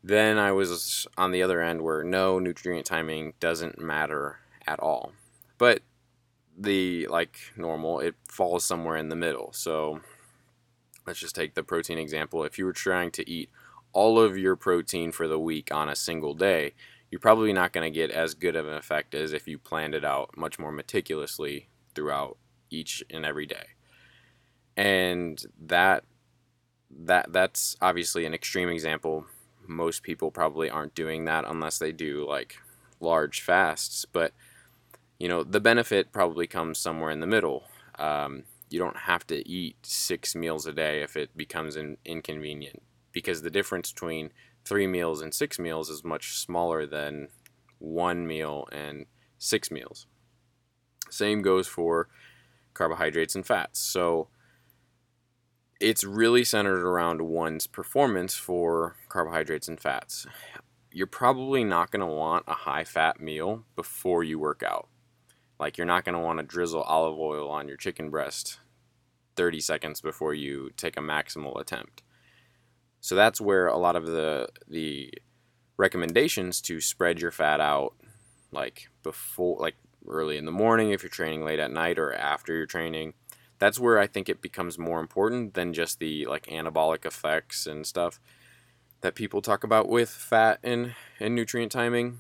Then 0.04 0.38
I 0.38 0.52
was 0.52 1.08
on 1.18 1.32
the 1.32 1.44
other 1.44 1.62
end 1.62 1.82
where 1.82 2.04
no 2.04 2.40
nutrient 2.40 2.86
timing 2.86 3.34
doesn't 3.40 3.80
matter 3.80 4.40
at 4.66 4.80
all. 4.80 5.14
But 5.58 5.82
the 6.58 7.08
like 7.08 7.38
normal, 7.56 8.00
it 8.00 8.16
falls 8.28 8.66
somewhere 8.66 8.98
in 8.98 9.10
the 9.10 9.16
middle. 9.16 9.52
So 9.54 10.02
let's 11.10 11.20
just 11.20 11.34
take 11.34 11.56
the 11.56 11.64
protein 11.64 11.98
example. 11.98 12.44
If 12.44 12.60
you 12.60 12.66
were 12.66 12.72
trying 12.72 13.10
to 13.12 13.28
eat 13.28 13.50
all 13.94 14.20
of 14.20 14.38
your 14.38 14.56
protein 14.56 15.12
for 15.12 15.28
the 15.28 15.40
week 15.40 15.74
on 15.74 15.90
a 15.90 15.96
single 15.96 16.36
day, 16.36 16.74
you're 17.10 17.20
probably 17.20 17.52
not 17.52 17.74
going 17.74 17.92
to 17.92 18.00
get 18.00 18.12
as 18.12 18.36
good 18.36 18.56
of 18.56 18.68
an 18.68 18.76
effect 18.76 19.16
as 19.16 19.34
if 19.34 19.48
you 19.48 19.58
planned 19.58 19.96
it 19.96 20.06
out 20.06 20.38
much 20.38 20.60
more 20.60 20.72
meticulously 20.72 21.68
throughout 21.96 22.38
each 22.70 23.04
and 23.10 23.26
every 23.26 23.48
day. 23.48 23.70
And 24.78 25.44
that 25.60 26.04
that 26.92 27.34
that's 27.34 27.76
obviously 27.82 28.28
an 28.28 28.36
extreme 28.36 28.70
example. 28.70 29.26
Most 29.66 30.04
people 30.04 30.30
probably 30.30 30.70
aren't 30.70 30.94
doing 30.94 31.26
that 31.26 31.44
unless 31.48 31.80
they 31.80 31.92
do 31.92 32.24
like 32.30 32.58
large 33.00 33.42
fasts, 33.42 34.06
but 34.06 34.32
you 35.18 35.28
know 35.28 35.44
the 35.44 35.60
benefit 35.60 36.12
probably 36.12 36.46
comes 36.46 36.78
somewhere 36.78 37.10
in 37.10 37.20
the 37.20 37.26
middle. 37.26 37.64
Um, 37.98 38.44
you 38.70 38.80
don't 38.80 38.98
have 38.98 39.26
to 39.28 39.48
eat 39.48 39.78
six 39.84 40.36
meals 40.36 40.66
a 40.66 40.74
day 40.74 41.02
if 41.02 41.18
it 41.18 41.36
becomes 41.36 41.76
an 41.76 41.98
inconvenient 42.06 42.82
because 43.12 43.42
the 43.42 43.50
difference 43.50 43.92
between 43.92 44.32
three 44.64 44.88
meals 44.88 45.22
and 45.22 45.34
six 45.34 45.58
meals 45.58 45.90
is 45.90 46.04
much 46.04 46.38
smaller 46.38 46.86
than 46.86 47.30
one 47.80 48.28
meal 48.28 48.68
and 48.72 49.06
six 49.38 49.72
meals. 49.72 50.06
Same 51.10 51.42
goes 51.42 51.68
for 51.68 52.08
carbohydrates 52.74 53.36
and 53.36 53.46
fats. 53.46 53.80
So 53.80 54.28
it's 55.80 56.04
really 56.04 56.44
centered 56.44 56.86
around 56.86 57.22
one's 57.22 57.66
performance 57.66 58.36
for 58.36 58.96
carbohydrates 59.08 59.68
and 59.68 59.80
fats. 59.80 60.28
You're 60.92 61.08
probably 61.08 61.64
not 61.64 61.92
going 61.92 62.02
to 62.02 62.06
want 62.06 62.46
a 62.48 62.54
high 62.54 62.84
fat 62.84 63.20
meal 63.20 63.66
before 63.76 64.24
you 64.24 64.38
work 64.38 64.62
out. 64.64 64.90
Like, 65.60 65.78
you're 65.78 65.88
not 65.88 66.06
going 66.06 66.16
to 66.16 66.22
want 66.22 66.40
to 66.40 66.44
drizzle 66.44 66.84
olive 66.84 67.18
oil 67.18 67.50
on 67.50 67.68
your 67.68 67.78
chicken 67.78 68.10
breast 68.10 68.60
30 69.36 69.60
seconds 69.60 70.02
before 70.02 70.34
you 70.34 70.72
take 70.76 70.98
a 70.98 71.02
maximal 71.02 71.60
attempt. 71.60 72.04
So 73.02 73.16
that's 73.16 73.40
where 73.40 73.68
a 73.68 73.78
lot 73.78 73.96
of 73.96 74.06
the 74.06 74.50
the 74.68 75.14
recommendations 75.78 76.60
to 76.62 76.82
spread 76.82 77.22
your 77.22 77.32
fat 77.32 77.62
out 77.62 77.94
like 78.52 78.90
before 79.02 79.58
like 79.60 79.76
early 80.08 80.38
in 80.38 80.44
the 80.44 80.52
morning 80.52 80.92
if 80.92 81.02
you're 81.02 81.10
training 81.10 81.46
late 81.46 81.60
at 81.60 81.72
night 81.72 81.98
or 81.98 82.14
after 82.14 82.54
you're 82.54 82.66
training 82.66 83.14
that's 83.60 83.80
where 83.80 84.00
I 84.00 84.08
think 84.08 84.28
it 84.28 84.42
becomes 84.42 84.78
more 84.78 85.00
important 85.00 85.54
than 85.54 85.74
just 85.74 86.00
the 86.00 86.26
like 86.26 86.48
anabolic 86.48 87.06
effects 87.06 87.68
and 87.68 87.86
stuff 87.86 88.20
that 89.02 89.16
people 89.16 89.42
talk 89.42 89.64
about 89.64 89.88
with 89.88 90.10
fat 90.10 90.60
and, 90.64 90.96
and 91.20 91.36
nutrient 91.36 91.72
timing 91.72 92.20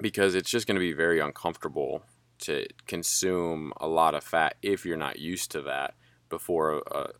because 0.00 0.34
it's 0.34 0.50
just 0.50 0.66
going 0.66 0.76
to 0.76 0.80
be 0.80 0.92
very 0.92 1.20
uncomfortable 1.20 2.02
to 2.40 2.66
consume 2.86 3.72
a 3.78 3.88
lot 3.88 4.14
of 4.14 4.24
fat 4.24 4.56
if 4.62 4.84
you're 4.84 4.96
not 4.96 5.18
used 5.18 5.50
to 5.52 5.62
that 5.62 5.94
before 6.28 6.82
a, 6.90 7.10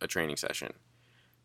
a 0.00 0.06
training 0.06 0.36
session 0.36 0.72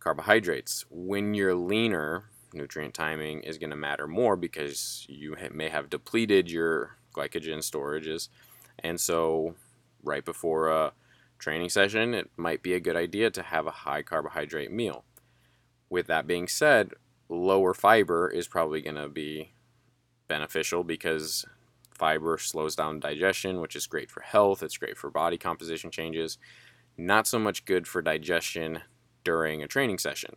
carbohydrates. 0.04 0.86
When 0.90 1.34
you're 1.34 1.56
leaner, 1.56 2.26
nutrient 2.54 2.94
timing 2.94 3.42
is 3.42 3.58
going 3.58 3.70
to 3.70 3.76
matter 3.76 4.06
more 4.06 4.36
because 4.36 5.06
you 5.08 5.36
may 5.54 5.70
have 5.70 5.90
depleted 5.90 6.52
your 6.52 6.98
glycogen 7.16 7.60
storages. 7.60 8.28
And 8.80 9.00
so, 9.00 9.56
right 10.04 10.26
before 10.26 10.70
a 10.70 10.92
training 11.40 11.70
session, 11.70 12.14
it 12.14 12.30
might 12.36 12.62
be 12.62 12.74
a 12.74 12.82
good 12.82 12.98
idea 12.98 13.30
to 13.32 13.44
have 13.44 13.66
a 13.66 13.72
high 13.72 14.02
carbohydrate 14.02 14.72
meal. 14.72 15.06
With 15.90 16.08
that 16.08 16.28
being 16.28 16.48
said, 16.48 16.94
lower 17.30 17.74
fiber 17.74 18.30
is 18.30 18.48
probably 18.48 18.82
going 18.82 18.96
to 18.96 19.10
be 19.10 19.54
beneficial 20.28 20.84
because 20.84 21.46
fiber 21.94 22.38
slows 22.38 22.76
down 22.76 23.00
digestion, 23.00 23.60
which 23.60 23.76
is 23.76 23.88
great 23.88 24.12
for 24.12 24.22
health, 24.22 24.64
it's 24.64 24.78
great 24.78 24.98
for 24.98 25.10
body 25.10 25.38
composition 25.38 25.92
changes. 25.92 26.38
Not 26.98 27.28
so 27.28 27.40
much 27.40 27.66
good 27.66 27.88
for 27.88 28.02
digestion 28.02 28.82
during 29.24 29.64
a 29.64 29.68
training 29.68 29.98
session. 29.98 30.36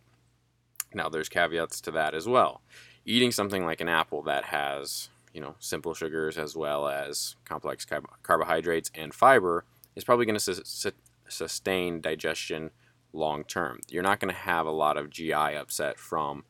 Now, 0.93 1.09
there's 1.09 1.29
caveats 1.29 1.81
to 1.81 1.91
that 1.91 2.13
as 2.13 2.27
well. 2.27 2.61
Eating 3.05 3.31
something 3.31 3.65
like 3.65 3.81
an 3.81 3.89
apple 3.89 4.23
that 4.23 4.45
has, 4.45 5.09
you 5.33 5.41
know, 5.41 5.55
simple 5.59 5.93
sugars 5.93 6.37
as 6.37 6.55
well 6.55 6.87
as 6.87 7.35
complex 7.45 7.85
carbohydrates 8.23 8.91
and 8.95 9.13
fiber 9.13 9.65
is 9.95 10.03
probably 10.03 10.25
going 10.25 10.39
to 10.39 10.63
su- 10.63 10.91
sustain 11.27 12.01
digestion 12.01 12.71
long 13.13 13.43
term. 13.43 13.79
You're 13.89 14.03
not 14.03 14.19
going 14.19 14.33
to 14.33 14.39
have 14.39 14.65
a 14.65 14.71
lot 14.71 14.97
of 14.97 15.09
GI 15.09 15.33
upset 15.33 15.99
from 15.99 16.45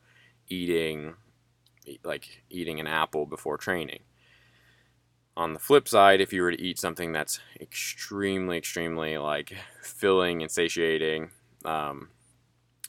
eating 0.48 1.14
like 2.04 2.42
eating 2.50 2.80
an 2.80 2.86
apple 2.86 3.26
before 3.26 3.56
training. 3.56 4.00
On 5.38 5.52
the 5.52 5.60
flip 5.60 5.86
side, 5.86 6.20
if 6.20 6.32
you 6.32 6.42
were 6.42 6.50
to 6.50 6.60
eat 6.60 6.80
something 6.80 7.12
that's 7.12 7.38
extremely, 7.60 8.58
extremely 8.58 9.16
like 9.18 9.54
filling 9.80 10.42
and 10.42 10.50
satiating, 10.50 11.30
um, 11.64 12.08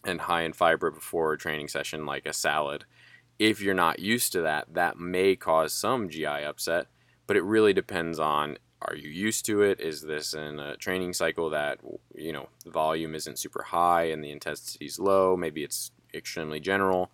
and 0.04 0.22
high 0.22 0.42
in 0.42 0.54
fiber 0.54 0.90
before 0.90 1.32
a 1.32 1.38
training 1.38 1.68
session, 1.68 2.08
like 2.08 2.26
a 2.26 2.34
salad. 2.34 2.86
If 3.38 3.62
you're 3.62 3.76
not 3.76 4.00
used 4.00 4.32
to 4.32 4.42
that, 4.42 4.74
that 4.74 4.98
may 4.98 5.36
cause 5.36 5.74
some 5.74 6.10
GI 6.10 6.26
upset, 6.26 6.88
but 7.28 7.38
it 7.38 7.44
really 7.44 7.72
depends 7.72 8.18
on 8.18 8.58
are 8.82 8.96
you 8.96 9.10
used 9.10 9.46
to 9.46 9.62
it? 9.62 9.80
Is 9.80 10.02
this 10.02 10.34
in 10.34 10.58
a 10.58 10.76
training 10.76 11.14
cycle 11.14 11.52
that, 11.52 11.78
you 12.16 12.34
know, 12.34 12.50
the 12.66 12.72
volume 12.72 13.14
isn't 13.14 13.38
super 13.38 13.62
high 13.62 14.06
and 14.06 14.24
the 14.24 14.32
intensity 14.32 14.86
is 14.86 14.98
low? 14.98 15.38
Maybe 15.38 15.64
it's 15.64 15.92
extremely 16.16 16.60
general. 16.60 17.12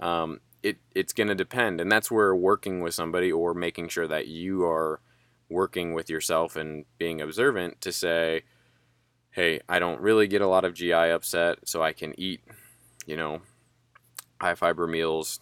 Um, 0.00 0.40
it, 0.62 0.78
it's 0.94 1.12
going 1.12 1.28
to 1.28 1.34
depend. 1.34 1.80
And 1.80 1.90
that's 1.90 2.10
where 2.10 2.34
working 2.34 2.80
with 2.80 2.94
somebody 2.94 3.30
or 3.30 3.54
making 3.54 3.88
sure 3.88 4.06
that 4.08 4.28
you 4.28 4.64
are 4.64 5.00
working 5.48 5.94
with 5.94 6.10
yourself 6.10 6.56
and 6.56 6.84
being 6.98 7.20
observant 7.20 7.80
to 7.80 7.92
say, 7.92 8.42
hey, 9.30 9.60
I 9.68 9.78
don't 9.78 10.00
really 10.00 10.26
get 10.26 10.42
a 10.42 10.48
lot 10.48 10.64
of 10.64 10.74
GI 10.74 10.92
upset, 10.92 11.68
so 11.68 11.82
I 11.82 11.92
can 11.92 12.18
eat, 12.18 12.40
you 13.06 13.16
know, 13.16 13.42
high 14.40 14.54
fiber 14.54 14.86
meals 14.86 15.40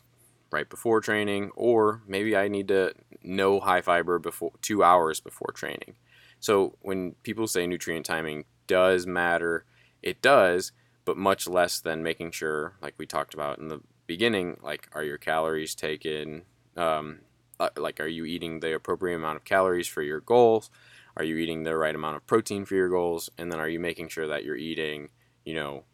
right 0.53 0.69
before 0.69 1.01
training, 1.01 1.51
or 1.57 2.03
maybe 2.07 2.37
I 2.37 2.49
need 2.49 2.69
to 2.69 2.93
no 3.23 3.59
high 3.61 3.81
fiber 3.81 4.19
before 4.19 4.53
two 4.63 4.83
hours 4.83 5.21
before 5.21 5.53
training. 5.55 5.97
So 6.39 6.77
when 6.83 7.13
people 7.23 7.47
say 7.47 7.67
nutrient 7.67 8.07
timing 8.07 8.45
does 8.67 9.07
matter, 9.07 9.65
it 10.03 10.23
does, 10.23 10.73
but 11.05 11.17
much 11.17 11.49
less 11.49 11.81
than 11.81 12.03
making 12.03 12.31
sure, 12.33 12.77
like 12.81 12.95
we 12.99 13.07
talked 13.07 13.35
about 13.35 13.59
in 13.59 13.69
the 13.69 13.81
beginning, 14.07 14.59
like 14.63 14.89
are 14.93 15.05
your 15.05 15.19
calories 15.19 15.75
taken, 15.75 16.43
um, 16.77 17.21
uh, 17.59 17.71
like 17.77 18.01
are 18.01 18.07
you 18.07 18.25
eating 18.25 18.61
the 18.61 18.75
appropriate 18.75 19.17
amount 19.17 19.37
of 19.37 19.45
calories 19.45 19.89
for 19.89 20.03
your 20.03 20.21
goals? 20.21 20.71
Are 21.17 21.25
you 21.25 21.37
eating 21.37 21.63
the 21.63 21.77
right 21.77 21.95
amount 21.95 22.17
of 22.17 22.27
protein 22.27 22.65
for 22.65 22.75
your 22.75 22.89
goals? 22.89 23.31
And 23.39 23.51
then 23.51 23.59
are 23.59 23.69
you 23.69 23.81
making 23.81 24.09
sure 24.09 24.27
that 24.29 24.45
you're 24.45 24.57
eating, 24.57 25.09
you 25.45 25.55
know, 25.55 25.85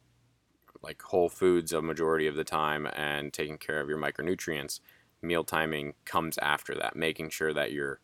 like 0.83 1.00
whole 1.02 1.28
foods 1.28 1.73
a 1.73 1.81
majority 1.81 2.26
of 2.26 2.35
the 2.35 2.45
time 2.45 2.88
and 2.95 3.33
taking 3.33 3.59
care 3.59 3.81
of 3.81 3.88
your 3.88 3.99
micronutrients? 3.99 4.81
Meal 5.23 5.45
timing 5.45 5.95
comes 6.04 6.37
after 6.38 6.75
that, 6.75 6.97
making 6.97 7.31
sure 7.31 7.54
that 7.54 7.71
you're 7.71 8.00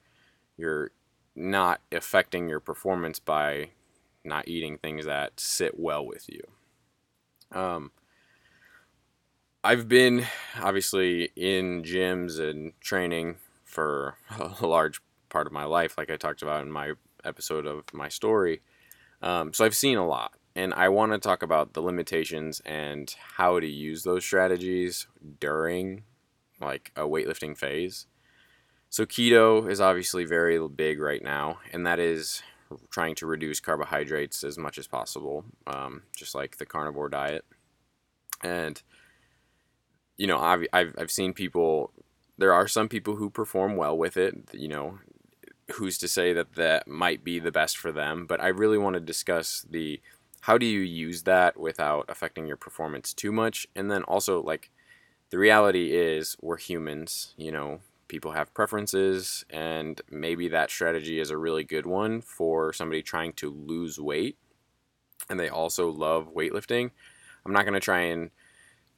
you're 0.57 0.93
not 1.35 1.81
affecting 1.91 2.49
your 2.49 2.61
performance 2.61 3.19
by 3.19 3.71
not 4.25 4.47
eating 4.47 4.79
things 4.79 5.07
that 5.07 5.41
sit 5.41 5.79
well 5.79 6.05
with 6.05 6.29
you. 6.29 6.43
Um, 7.51 7.93
I've 9.65 9.89
been 9.89 10.25
obviously 10.61 11.31
in 11.35 11.83
gyms 11.83 12.39
and 12.39 12.73
training 12.81 13.37
for 13.65 14.17
a 14.61 14.67
large 14.67 15.01
part 15.29 15.47
of 15.47 15.53
my 15.53 15.65
life, 15.65 15.99
like 15.99 16.11
I 16.11 16.17
talked 16.17 16.43
about 16.43 16.63
in 16.63 16.71
my 16.71 16.93
episode 17.25 17.67
of 17.67 17.85
my 17.93 18.09
story. 18.09 18.63
Um, 19.21 19.53
so 19.53 19.65
I've 19.65 19.75
seen 19.75 19.99
a 19.99 20.07
lot, 20.07 20.35
and 20.55 20.73
I 20.75 20.89
want 20.89 21.13
to 21.13 21.19
talk 21.19 21.43
about 21.43 21.73
the 21.73 21.83
limitations 21.83 22.61
and 22.65 23.13
how 23.37 23.59
to 23.59 23.67
use 23.67 24.05
those 24.05 24.25
strategies 24.25 25.09
during 25.41 26.05
like 26.61 26.93
a 26.97 27.03
weightlifting 27.03 27.57
phase. 27.57 28.07
So 28.91 29.05
keto 29.05 29.69
is 29.71 29.81
obviously 29.81 30.25
very 30.25 30.59
big 30.69 31.01
right 31.01 31.23
now, 31.23 31.59
and 31.73 31.85
that 31.85 31.99
is 31.99 32.43
trying 32.91 33.17
to 33.17 33.27
reduce 33.27 33.61
carbohydrates 33.61 34.45
as 34.45 34.57
much 34.57 34.79
as 34.79 34.87
possible, 34.87 35.45
um, 35.67 36.03
just 36.17 36.35
like 36.35 36.59
the 36.59 36.67
carnivore 36.67 37.09
diet. 37.09 37.45
And 38.43 38.81
you 40.19 40.27
know, 40.27 40.39
I've, 40.39 40.67
I've 40.73 40.95
I've 40.99 41.11
seen 41.11 41.33
people. 41.33 41.93
There 42.37 42.53
are 42.53 42.69
some 42.69 42.89
people 42.89 43.17
who 43.17 43.31
perform 43.31 43.77
well 43.77 43.97
with 43.97 44.17
it. 44.17 44.35
You 44.53 44.69
know, 44.69 44.99
who's 45.73 45.99
to 45.99 46.09
say 46.09 46.33
that 46.33 46.55
that 46.55 46.87
might 46.87 47.25
be 47.25 47.39
the 47.39 47.53
best 47.53 47.77
for 47.77 47.93
them 47.93 48.25
but 48.25 48.41
i 48.41 48.49
really 48.49 48.79
want 48.79 48.95
to 48.95 49.01
discuss 49.01 49.67
the 49.69 50.01
how 50.41 50.57
do 50.57 50.65
you 50.65 50.81
use 50.81 51.25
that 51.25 51.61
without 51.61 52.07
affecting 52.09 52.47
your 52.47 52.57
performance 52.57 53.13
too 53.13 53.31
much 53.31 53.67
and 53.77 53.91
then 53.91 54.03
also 54.05 54.43
like 54.43 54.71
the 55.29 55.37
reality 55.37 55.95
is 55.95 56.39
we're 56.41 56.57
humans 56.57 57.35
you 57.37 57.53
know 57.53 57.81
people 58.09 58.33
have 58.33 58.55
preferences, 58.55 59.45
and 59.51 60.01
maybe 60.11 60.49
that 60.49 60.71
strategy 60.71 61.21
is 61.21 61.31
a 61.31 61.37
really 61.37 61.65
good 61.65 61.87
one 61.87 62.21
for 62.21 62.73
somebody 62.73 63.03
trying 63.03 63.33
to 63.35 63.51
lose 63.51 64.01
weight 64.01 64.37
and 65.31 65.39
they 65.39 65.49
also 65.49 65.91
love 65.91 66.35
weightlifting. 66.35 66.91
I'm 67.45 67.53
not 67.53 67.65
going 67.65 67.75
to 67.75 67.81
try 67.81 68.01
and 68.01 68.31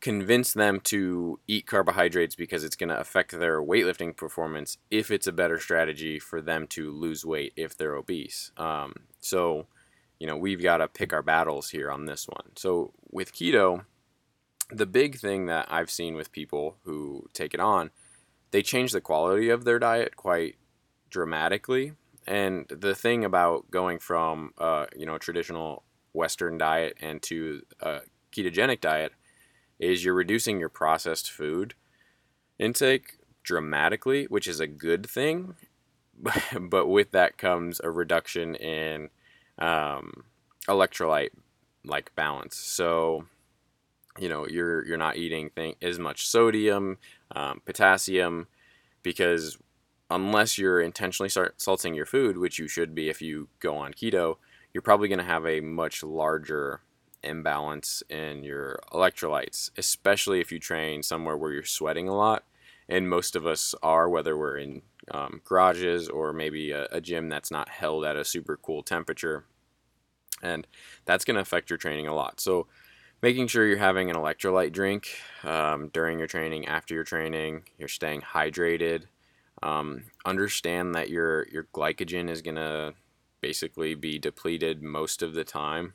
convince 0.01 0.55
them 0.55 0.81
to 0.81 1.39
eat 1.47 1.67
carbohydrates 1.67 2.35
because 2.35 2.65
it's 2.65 2.77
going 2.77 2.89
to 2.89 2.99
affect 2.99 3.33
their 3.33 3.61
weightlifting 3.61 4.17
performance 4.17 4.79
if 4.91 5.11
it's 5.11 5.27
a 5.27 5.33
better 5.33 5.59
strategy 5.59 6.19
for 6.19 6.41
them 6.41 6.67
to 6.67 6.91
lose 6.91 7.25
weight 7.25 7.53
if 7.57 7.77
they're 7.77 7.95
obese. 7.95 8.51
Um, 8.57 8.95
so, 9.21 9.67
you 10.19 10.27
know, 10.27 10.37
we've 10.37 10.63
got 10.63 10.79
to 10.79 10.89
pick 10.89 11.13
our 11.13 11.23
battles 11.23 11.71
here 11.71 11.91
on 11.91 12.07
this 12.07 12.27
one. 12.27 12.53
So, 12.57 12.93
with 13.11 13.35
keto, 13.35 13.85
the 14.71 14.87
big 14.87 15.19
thing 15.19 15.47
that 15.47 15.67
I've 15.71 15.91
seen 15.91 16.15
with 16.15 16.33
people 16.33 16.77
who 16.85 17.27
take 17.35 17.53
it 17.53 17.61
on, 17.61 17.91
they 18.53 18.63
change 18.63 18.93
the 18.93 19.01
quality 19.01 19.51
of 19.51 19.65
their 19.65 19.79
diet 19.79 20.17
quite 20.17 20.57
dramatically. 21.11 21.93
And 22.27 22.67
the 22.69 22.95
thing 22.95 23.25
about 23.25 23.71
going 23.71 23.99
from, 23.99 24.53
uh, 24.57 24.87
you 24.97 25.05
know, 25.05 25.19
traditional 25.19 25.83
Western 26.13 26.57
diet 26.57 26.97
and 27.01 27.21
to 27.23 27.63
a 27.81 28.01
ketogenic 28.33 28.81
diet 28.81 29.13
is 29.81 30.05
you're 30.05 30.15
reducing 30.15 30.61
your 30.61 30.69
processed 30.69 31.31
food 31.31 31.75
intake 32.59 33.19
dramatically, 33.43 34.27
which 34.27 34.47
is 34.47 34.61
a 34.61 34.67
good 34.67 35.09
thing. 35.09 35.57
but 36.61 36.87
with 36.87 37.11
that 37.13 37.39
comes 37.39 37.81
a 37.83 37.91
reduction 37.91 38.55
in 38.55 39.09
um, 39.59 40.25
electrolyte 40.69 41.31
like 41.85 42.15
balance. 42.15 42.57
So, 42.57 43.25
you 44.19 44.29
know, 44.29 44.47
you're 44.47 44.87
you're 44.87 44.99
not 44.99 45.17
eating 45.17 45.51
thing, 45.51 45.77
as 45.81 45.99
much 45.99 46.27
sodium, 46.27 46.99
um, 47.35 47.63
potassium, 47.65 48.49
because 49.03 49.57
unless 50.11 50.59
you're 50.59 50.81
intentionally 50.81 51.31
salting 51.57 51.95
your 51.95 52.05
food, 52.05 52.37
which 52.37 52.59
you 52.59 52.69
should 52.69 52.95
be 52.95 53.09
if 53.09 53.23
you 53.23 53.49
go 53.61 53.77
on 53.77 53.95
keto, 53.95 54.37
you're 54.75 54.83
probably 54.83 55.09
going 55.09 55.21
to 55.21 55.25
have 55.25 55.47
a 55.47 55.61
much 55.61 56.03
larger 56.03 56.81
imbalance 57.23 58.03
in 58.09 58.43
your 58.43 58.81
electrolytes, 58.93 59.71
especially 59.77 60.41
if 60.41 60.51
you 60.53 60.59
train 60.59 61.03
somewhere 61.03 61.37
where 61.37 61.53
you're 61.53 61.65
sweating 61.65 62.09
a 62.09 62.17
lot. 62.17 62.45
And 62.89 63.09
most 63.09 63.37
of 63.37 63.47
us 63.47 63.75
are, 63.83 64.09
whether 64.09 64.37
we're 64.37 64.59
in 64.59 64.83
um, 65.11 65.41
garages 65.45 66.09
or 66.09 66.33
maybe 66.33 66.73
a, 66.73 66.87
a 66.91 67.01
gym 67.01 67.29
that's 67.29 67.51
not 67.51 67.69
held 67.69 68.05
at 68.05 68.17
a 68.17 68.25
super 68.25 68.57
cool 68.57 68.83
temperature. 68.83 69.45
And 70.43 70.67
that's 71.05 71.25
going 71.25 71.37
to 71.37 71.41
affect 71.41 71.71
your 71.71 71.77
training 71.77 72.09
a 72.09 72.15
lot. 72.15 72.41
So, 72.41 72.67
making 73.23 73.47
sure 73.47 73.67
you're 73.67 73.77
having 73.77 74.11
an 74.11 74.17
electrolyte 74.17 74.73
drink 74.73 75.09
um, 75.45 75.89
during 75.89 76.19
your 76.19 76.27
training, 76.27 76.67
after 76.67 76.95
your 76.95 77.05
training, 77.05 77.65
you're 77.79 77.89
staying 77.89 78.23
hydrated. 78.23 79.05
Um, 79.63 80.05
understand 80.25 80.95
that 80.95 81.11
your 81.11 81.47
your 81.49 81.65
glycogen 81.75 82.31
is 82.31 82.41
going 82.41 82.57
to 82.57 82.95
basically 83.41 83.95
be 83.95 84.19
depleted 84.19 84.83
most 84.83 85.23
of 85.23 85.35
the 85.35 85.45
time. 85.45 85.95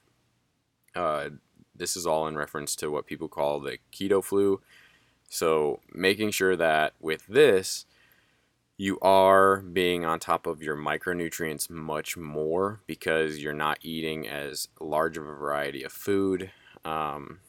Uh, 0.96 1.30
this 1.75 1.98
is 1.98 2.06
all 2.08 2.28
in 2.28 2.38
reference 2.38 2.75
to 2.78 2.90
what 2.90 3.06
people 3.06 3.28
call 3.28 3.60
the 3.60 3.78
keto 3.92 4.24
flu. 4.24 4.62
So, 5.30 5.80
making 5.94 6.32
sure 6.32 6.56
that 6.56 6.94
with 7.00 7.25
this, 7.28 7.86
you 8.78 9.00
are 9.00 9.58
being 9.62 10.06
on 10.06 10.20
top 10.20 10.46
of 10.46 10.62
your 10.62 10.75
micronutrients 10.75 11.70
much 11.70 12.18
more 12.18 12.82
because 12.88 13.40
you're 13.40 13.54
not 13.54 13.80
eating 13.82 14.28
as 14.28 14.68
large 14.80 15.18
of 15.18 15.28
a 15.28 15.34
variety 15.34 15.84
of 15.84 15.92
food. 15.92 16.52
Um, 16.84 17.40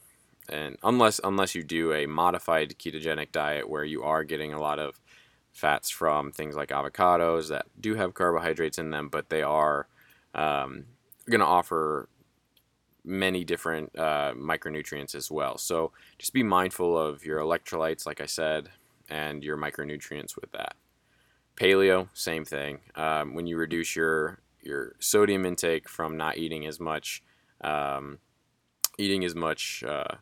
and 0.49 0.77
unless 0.83 1.21
unless 1.25 1.55
you 1.55 1.65
do 1.65 1.93
a 1.93 2.07
modified 2.07 2.77
ketogenic 2.79 3.33
diet 3.33 3.69
where 3.69 3.85
you 3.85 4.05
are 4.05 4.23
getting 4.23 4.53
a 4.53 4.61
lot 4.61 4.79
of 4.79 5.01
fats 5.53 5.91
from 5.91 6.31
things 6.31 6.55
like 6.55 6.69
avocados 6.69 7.49
that 7.49 7.67
do 7.81 7.95
have 7.95 8.15
carbohydrates 8.15 8.79
in 8.79 8.91
them, 8.91 9.09
but 9.09 9.29
they 9.31 9.43
are 9.43 9.89
um, 10.35 10.85
going 11.29 11.41
to 11.41 11.47
offer 11.47 12.09
many 13.07 13.45
different 13.45 13.97
uh, 13.97 14.35
micronutrients 14.35 15.15
as 15.15 15.31
well. 15.31 15.57
So 15.57 15.93
just 16.19 16.33
be 16.33 16.43
mindful 16.43 16.99
of 16.99 17.25
your 17.25 17.41
electrolytes, 17.41 18.05
like 18.05 18.21
I 18.21 18.27
said, 18.27 18.69
and 19.09 19.45
your 19.45 19.57
micronutrients 19.57 20.37
with 20.37 20.51
that. 20.53 20.75
Paleo, 21.57 22.09
same 22.13 22.45
thing. 22.45 22.81
Um, 22.97 23.35
when 23.35 23.47
you 23.47 23.57
reduce 23.57 23.97
your 23.97 24.41
your 24.63 24.97
sodium 24.99 25.47
intake 25.47 25.89
from 25.89 26.17
not 26.17 26.37
eating 26.37 26.67
as 26.67 26.81
much, 26.81 27.23
um, 27.61 28.19
eating 28.99 29.25
as 29.25 29.35
much 29.35 29.85
uh, 29.87 30.17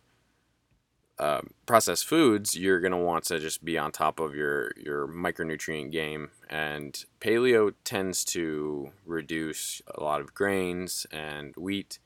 uh, 1.18 1.40
processed 1.66 2.06
foods, 2.06 2.56
you're 2.56 2.80
gonna 2.80 2.98
want 2.98 3.24
to 3.24 3.40
just 3.40 3.64
be 3.64 3.78
on 3.78 3.90
top 3.90 4.20
of 4.20 4.34
your 4.34 4.70
your 4.76 5.08
micronutrient 5.08 5.90
game. 5.90 6.30
And 6.48 7.04
paleo 7.20 7.72
tends 7.84 8.24
to 8.26 8.90
reduce 9.04 9.82
a 9.92 10.02
lot 10.02 10.20
of 10.20 10.34
grains 10.34 11.06
and 11.10 11.54
wheat. 11.56 11.98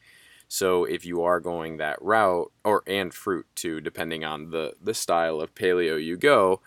So 0.49 0.85
if 0.85 1.05
you 1.05 1.23
are 1.23 1.41
going 1.41 1.77
that 1.77 2.01
route, 2.01 2.51
or 2.65 2.83
and 2.87 3.13
fruit 3.13 3.47
too, 3.55 3.81
depending 3.81 4.25
on 4.25 4.51
the 4.51 4.75
the 4.83 4.95
style 4.95 5.41
of 5.41 5.55
paleo 5.55 6.03
you 6.03 6.17
go, 6.17 6.63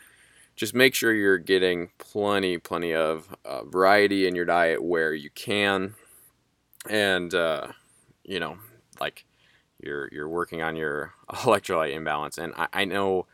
just 0.56 0.76
make 0.76 0.94
sure 0.94 1.14
you're 1.14 1.40
getting 1.40 1.90
plenty 1.98 2.60
plenty 2.60 2.94
of 2.94 3.36
uh, 3.44 3.64
variety 3.64 4.28
in 4.28 4.36
your 4.36 4.46
diet 4.46 4.84
where 4.84 5.14
you 5.14 5.32
can, 5.32 5.96
and 6.88 7.34
uh, 7.34 7.68
you 8.24 8.40
know 8.40 8.58
like 9.00 9.26
you're 9.82 10.10
you're 10.12 10.30
working 10.30 10.62
on 10.62 10.76
your 10.76 11.14
electrolyte 11.30 11.94
imbalance. 11.94 12.38
And 12.38 12.54
I, 12.56 12.68
I 12.72 12.86
know 12.86 13.26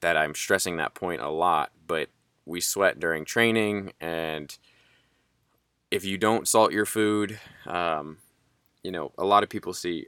that 0.00 0.16
I'm 0.16 0.34
stressing 0.34 0.78
that 0.78 0.94
point 0.94 1.20
a 1.20 1.30
lot, 1.30 1.70
but 1.86 2.08
we 2.44 2.60
sweat 2.60 2.98
during 2.98 3.24
training, 3.24 3.92
and 4.00 4.56
if 5.92 6.04
you 6.04 6.18
don't 6.18 6.48
salt 6.48 6.72
your 6.72 6.86
food, 6.86 7.38
um, 7.66 8.18
you 8.82 8.90
know, 8.90 9.12
a 9.18 9.24
lot 9.24 9.42
of 9.42 9.48
people 9.48 9.72
see 9.72 10.06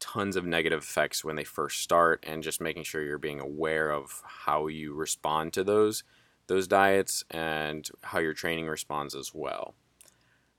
tons 0.00 0.34
of 0.36 0.44
negative 0.44 0.80
effects 0.80 1.24
when 1.24 1.36
they 1.36 1.44
first 1.44 1.80
start, 1.80 2.24
and 2.26 2.42
just 2.42 2.60
making 2.60 2.82
sure 2.82 3.02
you're 3.02 3.18
being 3.18 3.40
aware 3.40 3.90
of 3.90 4.22
how 4.24 4.66
you 4.66 4.94
respond 4.94 5.52
to 5.52 5.64
those 5.64 6.04
those 6.48 6.66
diets 6.66 7.24
and 7.30 7.88
how 8.02 8.18
your 8.18 8.34
training 8.34 8.66
responds 8.66 9.14
as 9.14 9.32
well. 9.32 9.74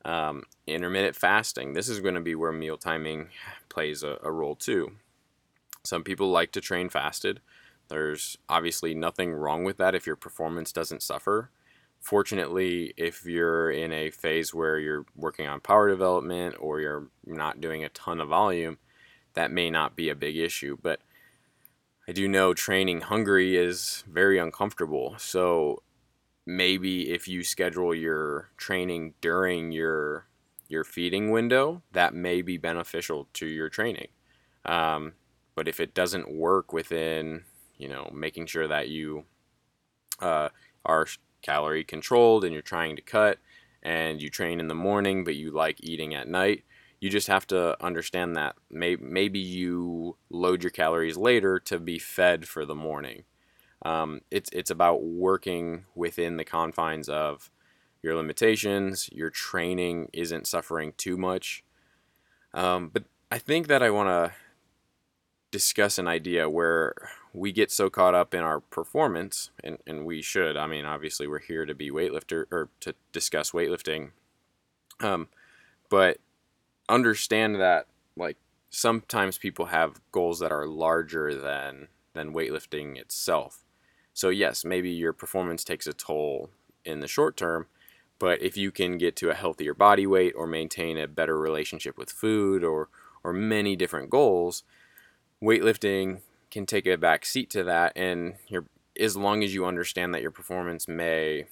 Um, 0.06 0.44
intermittent 0.66 1.16
fasting. 1.16 1.74
This 1.74 1.90
is 1.90 2.00
going 2.00 2.16
to 2.16 2.22
be 2.22 2.36
where 2.36 2.54
meal 2.54 2.78
timing 2.78 3.28
plays 3.70 4.02
a, 4.02 4.18
a 4.24 4.32
role 4.32 4.56
too. 4.56 4.94
Some 5.84 6.04
people 6.04 6.32
like 6.32 6.52
to 6.54 6.62
train 6.62 6.90
fasted. 6.90 7.42
There's 7.90 8.38
obviously 8.48 8.94
nothing 8.94 9.34
wrong 9.34 9.64
with 9.66 9.78
that 9.78 9.94
if 9.94 10.08
your 10.08 10.16
performance 10.16 10.72
doesn't 10.72 11.04
suffer. 11.04 11.52
Fortunately, 12.04 12.94
if 12.98 13.26
you're 13.26 13.72
in 13.72 13.94
a 13.94 14.10
phase 14.10 14.54
where 14.54 14.78
you're 14.78 15.06
working 15.16 15.48
on 15.48 15.62
power 15.62 15.88
development 15.88 16.54
or 16.60 16.82
you're 16.82 17.08
not 17.26 17.62
doing 17.62 17.86
a 17.86 17.90
ton 17.90 18.20
of 18.20 18.28
volume, 18.28 18.78
that 19.36 19.52
may 19.52 19.70
not 19.70 19.96
be 19.96 20.10
a 20.10 20.16
big 20.16 20.36
issue. 20.36 20.78
But 20.82 21.00
I 22.06 22.12
do 22.12 22.28
know 22.28 22.54
training 22.54 23.02
hungry 23.02 23.56
is 23.56 24.04
very 24.06 24.38
uncomfortable. 24.38 25.16
So 25.18 25.82
maybe 26.46 27.10
if 27.10 27.30
you 27.30 27.42
schedule 27.42 27.96
your 27.96 28.50
training 28.58 29.14
during 29.22 29.72
your 29.72 30.28
your 30.68 30.84
feeding 30.84 31.32
window, 31.32 31.84
that 31.94 32.14
may 32.14 32.42
be 32.42 32.58
beneficial 32.58 33.30
to 33.36 33.46
your 33.46 33.70
training. 33.70 34.10
Um, 34.66 35.14
but 35.56 35.70
if 35.70 35.80
it 35.80 35.94
doesn't 35.94 36.36
work 36.36 36.74
within, 36.74 37.46
you 37.78 37.88
know, 37.88 38.10
making 38.14 38.48
sure 38.48 38.68
that 38.68 38.90
you 38.90 39.24
uh, 40.20 40.50
are 40.84 41.08
calorie 41.44 41.84
controlled 41.84 42.44
and 42.44 42.54
you're 42.54 42.62
trying 42.62 42.96
to 42.96 43.02
cut 43.02 43.38
and 43.84 44.22
you 44.22 44.30
train 44.30 44.60
in 44.60 44.68
the 44.68 44.76
morning 44.76 45.24
but 45.24 45.36
you 45.36 45.52
like 45.52 45.78
eating 45.84 46.16
at 46.16 46.28
night, 46.28 46.64
you 47.00 47.10
just 47.10 47.28
have 47.28 47.46
to 47.48 47.82
understand 47.84 48.36
that 48.36 48.56
maybe 48.72 49.40
you 49.40 50.16
load 50.30 50.64
your 50.64 50.72
calories 50.72 51.18
later 51.18 51.60
to 51.60 51.78
be 51.78 52.00
fed 52.00 52.48
for 52.48 52.66
the 52.66 52.76
morning. 52.76 53.26
Um, 53.86 54.22
it's 54.32 54.50
it's 54.54 54.72
about 54.72 55.04
working 55.04 55.86
within 55.94 56.38
the 56.38 56.46
confines 56.46 57.10
of 57.10 57.52
your 58.02 58.16
limitations. 58.16 59.10
Your 59.12 59.30
training 59.30 60.10
isn't 60.14 60.48
suffering 60.48 60.94
too 60.98 61.18
much. 61.18 61.64
Um, 62.54 62.90
but 62.94 63.04
I 63.32 63.40
think 63.40 63.68
that 63.68 63.84
I 63.84 63.90
want 63.90 64.08
to 64.08 64.38
discuss 65.54 66.00
an 66.00 66.08
idea 66.08 66.50
where 66.50 66.96
we 67.32 67.52
get 67.52 67.72
so 67.72 67.88
caught 67.88 68.16
up 68.16 68.34
in 68.34 68.42
our 68.42 68.60
performance, 68.60 69.52
and, 69.64 69.78
and 69.86 70.04
we 70.04 70.20
should. 70.24 70.58
I 70.58 70.66
mean, 70.66 70.84
obviously, 70.84 71.28
we're 71.28 71.40
here 71.40 71.68
to 71.68 71.76
be 71.76 71.92
weightlifter 71.92 72.46
or 72.52 72.70
to 72.80 72.96
discuss 73.12 73.52
weightlifting. 73.52 74.12
Um, 75.00 75.28
but 75.90 76.18
understand 76.90 77.56
that 77.62 77.86
like 78.18 78.38
sometimes 78.72 79.38
people 79.38 79.68
have 79.68 80.02
goals 80.12 80.40
that 80.40 80.52
are 80.52 80.66
larger 80.66 81.40
than 81.40 81.88
than 82.14 82.34
weightlifting 82.34 82.98
itself. 82.98 83.64
So 84.12 84.30
yes, 84.30 84.66
maybe 84.66 84.90
your 84.90 85.14
performance 85.14 85.64
takes 85.64 85.86
a 85.86 85.94
toll 85.94 86.50
in 86.84 87.00
the 87.00 87.08
short 87.08 87.38
term, 87.38 87.68
but 88.18 88.42
if 88.42 88.58
you 88.58 88.72
can 88.72 88.98
get 88.98 89.16
to 89.18 89.30
a 89.30 89.36
healthier 89.36 89.76
body 89.76 90.08
weight 90.08 90.34
or 90.36 90.48
maintain 90.48 90.98
a 90.98 91.08
better 91.08 91.40
relationship 91.40 91.96
with 91.96 92.10
food 92.10 92.64
or 92.64 92.90
or 93.24 93.34
many 93.34 93.76
different 93.76 94.10
goals, 94.10 94.64
weightlifting 95.44 96.22
can 96.50 96.66
take 96.66 96.86
a 96.86 96.98
back 96.98 97.26
seat 97.26 97.50
to 97.50 97.64
that 97.64 97.92
and 97.96 98.36
your 98.48 98.66
as 99.00 99.18
long 99.18 99.44
as 99.44 99.54
you 99.54 99.66
understand 99.66 100.14
that 100.14 100.22
your 100.22 100.32
performance 100.32 100.88
may 100.88 101.46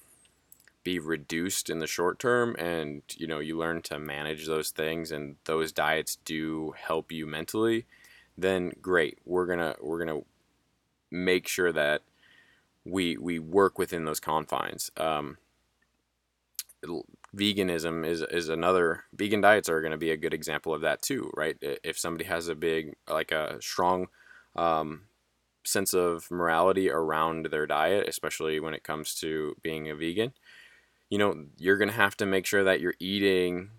be 0.83 0.99
reduced 0.99 1.69
in 1.69 1.79
the 1.79 1.87
short 1.87 2.19
term 2.19 2.55
and 2.57 3.01
you 3.17 3.27
know 3.27 3.39
you 3.39 3.57
learn 3.57 3.81
to 3.81 3.99
manage 3.99 4.45
those 4.45 4.69
things 4.69 5.11
and 5.11 5.35
those 5.45 5.71
diets 5.71 6.17
do 6.23 6.73
help 6.77 7.11
you 7.11 7.27
mentally 7.27 7.85
then 8.41 8.71
great. 8.81 9.19
We're 9.25 9.45
gonna 9.45 9.75
we're 9.81 10.03
gonna 10.03 10.21
make 11.09 11.47
sure 11.47 11.71
that 11.71 12.01
we 12.85 13.17
we 13.17 13.39
work 13.39 13.77
within 13.77 14.05
those 14.05 14.19
confines. 14.19 14.91
Um, 14.97 15.37
veganism 17.35 18.05
is 18.05 18.21
is 18.21 18.49
another 18.49 19.05
vegan 19.13 19.41
diets 19.41 19.69
are 19.69 19.81
going 19.81 19.91
to 19.91 19.97
be 19.97 20.11
a 20.11 20.17
good 20.17 20.33
example 20.33 20.73
of 20.73 20.81
that 20.81 21.01
too 21.01 21.31
right? 21.35 21.57
If 21.61 21.97
somebody 21.97 22.25
has 22.25 22.47
a 22.47 22.55
big 22.55 22.95
like 23.09 23.31
a 23.31 23.57
strong 23.61 24.07
um, 24.55 25.03
sense 25.63 25.93
of 25.93 26.29
morality 26.29 26.89
around 26.89 27.45
their 27.45 27.67
diet 27.67 28.07
especially 28.07 28.59
when 28.59 28.73
it 28.73 28.83
comes 28.83 29.13
to 29.15 29.55
being 29.63 29.89
a 29.89 29.95
vegan 29.95 30.33
you 31.11 31.17
know, 31.17 31.45
you're 31.57 31.77
going 31.77 31.89
to 31.89 31.95
have 31.95 32.15
to 32.17 32.25
make 32.25 32.45
sure 32.45 32.63
that 32.63 32.79
you're 32.79 32.95
eating 32.99 33.69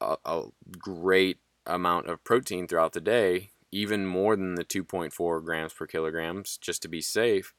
a, 0.00 0.16
a, 0.24 0.42
great 0.78 1.38
amount 1.66 2.08
of 2.08 2.22
protein 2.22 2.68
throughout 2.68 2.92
the 2.92 3.00
day, 3.00 3.50
even 3.72 4.06
more 4.06 4.36
than 4.36 4.54
the 4.54 4.64
2.4 4.64 5.42
grams 5.42 5.72
per 5.72 5.86
kilograms, 5.86 6.58
just 6.58 6.82
to 6.82 6.88
be 6.88 7.00
safe, 7.00 7.54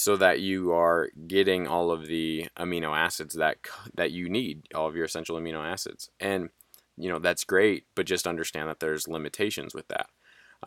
so 0.00 0.16
that 0.16 0.40
you 0.40 0.72
are 0.72 1.10
getting 1.26 1.66
all 1.66 1.90
of 1.90 2.06
the 2.06 2.48
amino 2.58 2.96
acids 2.96 3.34
that 3.34 3.58
that 3.94 4.10
you 4.10 4.30
need, 4.30 4.62
all 4.74 4.88
of 4.88 4.96
your 4.96 5.04
essential 5.04 5.38
amino 5.38 5.62
acids. 5.62 6.10
And 6.18 6.48
you 6.96 7.10
know 7.10 7.18
that's 7.18 7.44
great, 7.44 7.84
but 7.94 8.06
just 8.06 8.26
understand 8.26 8.68
that 8.68 8.80
there's 8.80 9.08
limitations 9.08 9.74
with 9.74 9.88
that. 9.88 10.08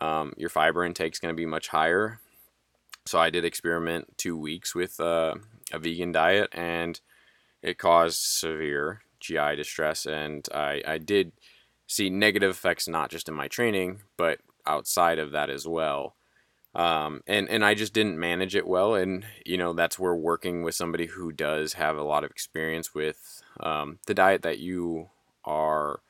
Um, 0.00 0.34
your 0.36 0.50
fiber 0.50 0.84
intake 0.84 1.14
is 1.14 1.18
going 1.18 1.34
to 1.34 1.40
be 1.40 1.46
much 1.46 1.68
higher. 1.68 2.20
So 3.06 3.18
I 3.18 3.30
did 3.30 3.44
experiment 3.44 4.16
two 4.16 4.36
weeks 4.36 4.72
with 4.72 5.00
uh, 5.00 5.34
a 5.72 5.78
vegan 5.80 6.12
diet 6.12 6.50
and 6.52 7.00
it 7.60 7.76
caused 7.76 8.20
severe 8.20 9.02
GI 9.20 9.56
distress, 9.56 10.06
and 10.06 10.46
I, 10.54 10.82
I 10.86 10.98
did 10.98 11.32
see 11.88 12.08
negative 12.08 12.50
effects 12.50 12.86
not 12.86 13.10
just 13.10 13.28
in 13.28 13.34
my 13.34 13.48
training, 13.48 14.02
but 14.16 14.38
outside 14.66 15.18
of 15.18 15.32
that 15.32 15.50
as 15.50 15.66
well. 15.66 16.14
Um, 16.74 17.22
and 17.26 17.48
and 17.48 17.64
I 17.64 17.74
just 17.74 17.92
didn't 17.92 18.18
manage 18.18 18.56
it 18.56 18.66
well, 18.66 18.94
and 18.94 19.24
you 19.46 19.56
know 19.56 19.72
that's 19.72 19.98
where 19.98 20.14
working 20.14 20.62
with 20.62 20.74
somebody 20.74 21.06
who 21.06 21.30
does 21.30 21.74
have 21.74 21.96
a 21.96 22.02
lot 22.02 22.24
of 22.24 22.30
experience 22.30 22.94
with 22.94 23.42
um, 23.60 23.98
the 24.06 24.14
diet 24.14 24.42
that 24.42 24.58
you 24.58 25.10
are, 25.44 26.00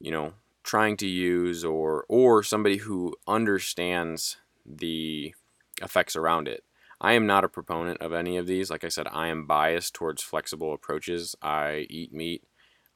you 0.00 0.10
know, 0.10 0.32
trying 0.62 0.96
to 0.98 1.06
use, 1.06 1.64
or 1.64 2.06
or 2.08 2.42
somebody 2.42 2.78
who 2.78 3.14
understands 3.28 4.38
the 4.64 5.34
effects 5.82 6.16
around 6.16 6.48
it. 6.48 6.64
I 7.00 7.14
am 7.14 7.26
not 7.26 7.44
a 7.44 7.48
proponent 7.48 8.00
of 8.00 8.12
any 8.12 8.36
of 8.36 8.46
these. 8.46 8.70
Like 8.70 8.84
I 8.84 8.88
said, 8.88 9.08
I 9.12 9.26
am 9.26 9.46
biased 9.46 9.92
towards 9.92 10.22
flexible 10.22 10.72
approaches. 10.72 11.34
I 11.42 11.86
eat 11.90 12.12
meat. 12.14 12.44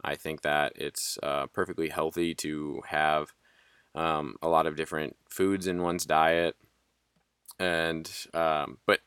I 0.03 0.15
think 0.15 0.43
that 0.43 0.73
it's 0.77 1.19
uh, 1.23 1.47
perfectly 1.49 1.89
healthy 1.89 2.35
to 2.37 2.83
have 2.87 3.35
um, 3.97 4.37
a 4.41 4.49
lot 4.49 4.67
of 4.67 4.77
different 4.77 5.17
foods 5.29 5.67
in 5.67 5.83
one's 5.83 6.07
diet. 6.07 6.55
And, 7.59 8.11
um, 8.35 8.79
but 8.87 9.01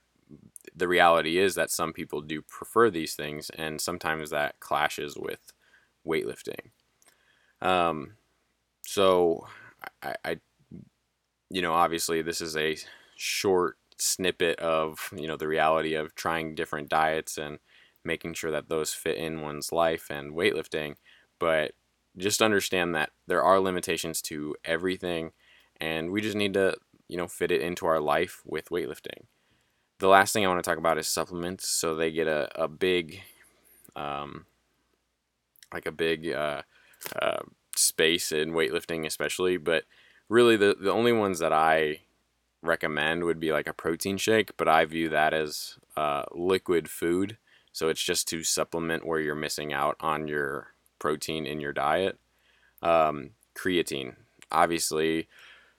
the 0.76 0.88
reality 0.88 1.38
is 1.38 1.56
that 1.56 1.72
some 1.72 1.94
people 1.94 2.22
do 2.22 2.42
prefer 2.42 2.90
these 2.90 3.16
things, 3.16 3.50
and 3.52 3.80
sometimes 3.80 4.30
that 4.30 4.60
clashes 4.60 5.18
with 5.18 5.54
weightlifting. 6.08 6.72
Um, 7.62 8.14
so, 8.86 9.48
I, 10.02 10.16
I, 10.24 10.40
you 11.50 11.62
know, 11.62 11.74
obviously, 11.74 12.22
this 12.22 12.42
is 12.42 12.56
a 12.56 12.78
short 13.16 13.78
snippet 14.00 14.58
of 14.60 15.10
you 15.16 15.28
know 15.28 15.36
the 15.36 15.48
reality 15.48 15.94
of 15.94 16.16
trying 16.16 16.56
different 16.56 16.90
diets 16.90 17.38
and 17.38 17.60
making 18.06 18.34
sure 18.34 18.52
that 18.52 18.70
those 18.70 18.94
fit 18.94 19.18
in 19.18 19.42
one's 19.42 19.72
life 19.72 20.08
and 20.10 20.34
weightlifting 20.34 20.96
but 21.38 21.74
just 22.18 22.42
understand 22.42 22.96
that 22.96 23.12
there 23.28 23.44
are 23.44 23.60
limitations 23.60 24.22
to 24.22 24.56
everything 24.64 25.32
and 25.82 26.12
we 26.12 26.22
just 26.22 26.36
need 26.36 26.54
to 26.54 26.74
you 27.10 27.18
know 27.18 27.28
fit 27.28 27.52
it 27.52 27.62
into 27.62 27.86
our 27.86 28.00
life 28.00 28.42
with 28.46 28.70
weightlifting 28.70 29.26
the 30.00 30.08
last 30.08 30.32
thing 30.32 30.46
i 30.46 30.48
want 30.48 30.64
to 30.64 30.70
talk 30.70 30.78
about 30.78 30.98
is 30.98 31.08
supplements 31.08 31.68
so 31.68 31.96
they 31.96 32.12
get 32.12 32.28
a, 32.28 32.50
a 32.62 32.68
big 32.68 33.22
um, 33.96 34.46
like 35.74 35.86
a 35.86 35.92
big 35.92 36.32
uh, 36.32 36.62
uh, 37.22 37.42
space 37.76 38.32
in 38.32 38.52
weightlifting 38.52 39.06
especially 39.06 39.58
but 39.58 39.84
really 40.30 40.56
the, 40.56 40.78
the 40.80 40.92
only 40.92 41.12
ones 41.12 41.40
that 41.40 41.52
i 41.52 42.00
recommend 42.62 43.24
would 43.24 43.40
be 43.40 43.52
like 43.52 43.68
a 43.68 43.74
protein 43.74 44.18
shake, 44.18 44.56
but 44.58 44.68
I 44.68 44.86
view 44.86 45.10
that 45.10 45.34
as 45.34 45.78
uh, 45.96 46.24
liquid 46.32 46.90
food. 46.90 47.38
So 47.72 47.88
it's 47.88 48.04
just 48.04 48.28
to 48.30 48.44
supplement 48.44 49.06
where 49.06 49.20
you're 49.20 49.36
missing 49.36 49.72
out 49.74 49.96
on 50.00 50.28
your 50.28 50.68
protein 50.98 51.46
in 51.46 51.60
your 51.60 51.74
diet. 51.74 52.20
Um, 52.82 53.32
creatine. 53.56 54.16
Obviously, 54.52 55.28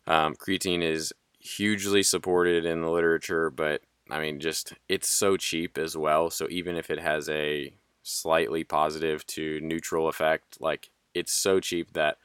um, 0.07 0.35
creatine 0.35 0.83
is 0.83 1.13
hugely 1.41 2.03
supported 2.03 2.65
in 2.65 2.83
the 2.83 2.91
literature, 2.91 3.51
but 3.51 3.83
I 4.11 4.21
mean, 4.21 4.41
just 4.41 4.75
it's 4.89 5.09
so 5.09 5.37
cheap 5.37 5.79
as 5.79 5.97
well. 5.97 6.31
So 6.31 6.47
even 6.51 6.77
if 6.77 6.91
it 6.91 7.01
has 7.01 7.29
a 7.29 7.73
slightly 8.03 8.65
positive 8.65 9.27
to 9.29 9.61
neutral 9.61 10.09
effect, 10.09 10.61
like 10.61 10.91
it's 11.15 11.33
so 11.33 11.61
cheap 11.61 11.93
that 11.95 12.19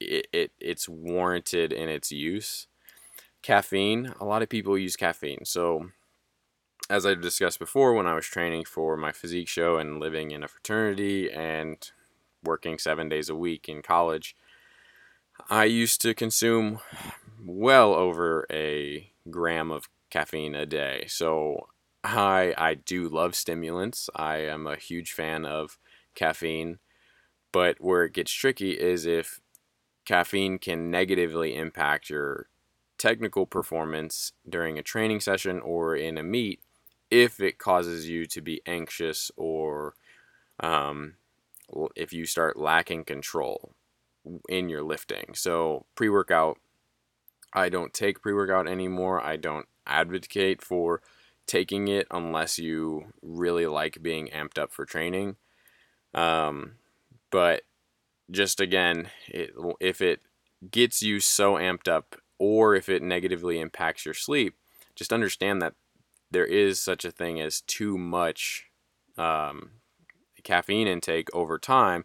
it, 0.00 0.28
it 0.32 0.52
it's 0.60 0.88
warranted 0.88 1.72
in 1.72 1.88
its 1.88 2.12
use 2.12 2.66
caffeine. 3.44 4.12
A 4.18 4.24
lot 4.24 4.42
of 4.42 4.48
people 4.48 4.76
use 4.76 4.96
caffeine. 4.96 5.44
So, 5.44 5.90
as 6.90 7.06
I 7.06 7.14
discussed 7.14 7.58
before, 7.58 7.92
when 7.94 8.06
I 8.06 8.14
was 8.14 8.26
training 8.26 8.64
for 8.64 8.96
my 8.96 9.12
physique 9.12 9.48
show 9.48 9.76
and 9.76 10.00
living 10.00 10.32
in 10.32 10.42
a 10.42 10.48
fraternity 10.48 11.30
and 11.30 11.76
working 12.42 12.78
seven 12.78 13.08
days 13.08 13.28
a 13.28 13.36
week 13.36 13.68
in 13.68 13.82
college, 13.82 14.34
I 15.48 15.64
used 15.64 16.00
to 16.02 16.14
consume 16.14 16.80
well 17.44 17.94
over 17.94 18.46
a 18.50 19.10
gram 19.30 19.70
of 19.70 19.88
caffeine 20.10 20.54
a 20.54 20.66
day. 20.66 21.04
So, 21.08 21.68
I 22.02 22.54
I 22.58 22.74
do 22.74 23.08
love 23.08 23.34
stimulants. 23.34 24.10
I 24.14 24.36
am 24.38 24.66
a 24.66 24.76
huge 24.76 25.12
fan 25.12 25.44
of 25.46 25.78
caffeine, 26.14 26.78
but 27.52 27.76
where 27.80 28.04
it 28.04 28.12
gets 28.14 28.32
tricky 28.32 28.72
is 28.72 29.06
if 29.06 29.40
caffeine 30.04 30.58
can 30.58 30.90
negatively 30.90 31.56
impact 31.56 32.10
your 32.10 32.48
technical 32.98 33.46
performance 33.46 34.32
during 34.48 34.78
a 34.78 34.82
training 34.82 35.20
session 35.20 35.60
or 35.60 35.96
in 35.96 36.18
a 36.18 36.22
meet 36.22 36.60
if 37.10 37.40
it 37.40 37.58
causes 37.58 38.08
you 38.08 38.26
to 38.26 38.40
be 38.40 38.60
anxious 38.66 39.30
or 39.36 39.94
um, 40.60 41.14
if 41.96 42.12
you 42.12 42.26
start 42.26 42.58
lacking 42.58 43.04
control 43.04 43.74
in 44.48 44.68
your 44.68 44.82
lifting. 44.82 45.34
So, 45.34 45.86
pre 45.94 46.08
workout, 46.08 46.58
I 47.54 47.68
don't 47.68 47.94
take 47.94 48.20
pre 48.20 48.32
workout 48.32 48.68
anymore. 48.68 49.22
I 49.22 49.36
don't 49.36 49.66
advocate 49.86 50.62
for 50.62 51.02
taking 51.46 51.88
it 51.88 52.06
unless 52.10 52.58
you 52.58 53.12
really 53.22 53.66
like 53.66 54.02
being 54.02 54.28
amped 54.28 54.58
up 54.58 54.72
for 54.72 54.84
training. 54.84 55.36
Um, 56.14 56.76
but 57.30 57.62
just 58.30 58.60
again, 58.60 59.10
it, 59.28 59.52
if 59.80 60.00
it 60.00 60.20
gets 60.70 61.02
you 61.02 61.20
so 61.20 61.54
amped 61.54 61.88
up 61.88 62.16
or 62.38 62.74
if 62.74 62.88
it 62.88 63.02
negatively 63.02 63.60
impacts 63.60 64.04
your 64.04 64.14
sleep, 64.14 64.56
just 64.96 65.12
understand 65.12 65.60
that 65.60 65.74
there 66.30 66.46
is 66.46 66.80
such 66.80 67.04
a 67.04 67.10
thing 67.10 67.40
as 67.40 67.60
too 67.60 67.98
much 67.98 68.66
um, 69.16 69.70
caffeine 70.42 70.88
intake 70.88 71.28
over 71.34 71.58
time. 71.58 72.04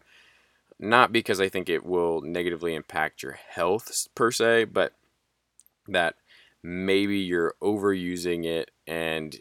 Not 0.78 1.12
because 1.12 1.40
I 1.40 1.48
think 1.48 1.68
it 1.68 1.84
will 1.84 2.22
negatively 2.22 2.74
impact 2.74 3.22
your 3.22 3.38
health 3.48 4.08
per 4.14 4.30
se, 4.30 4.64
but 4.64 4.94
that 5.92 6.16
maybe 6.62 7.18
you're 7.18 7.54
overusing 7.62 8.44
it 8.44 8.70
and 8.86 9.38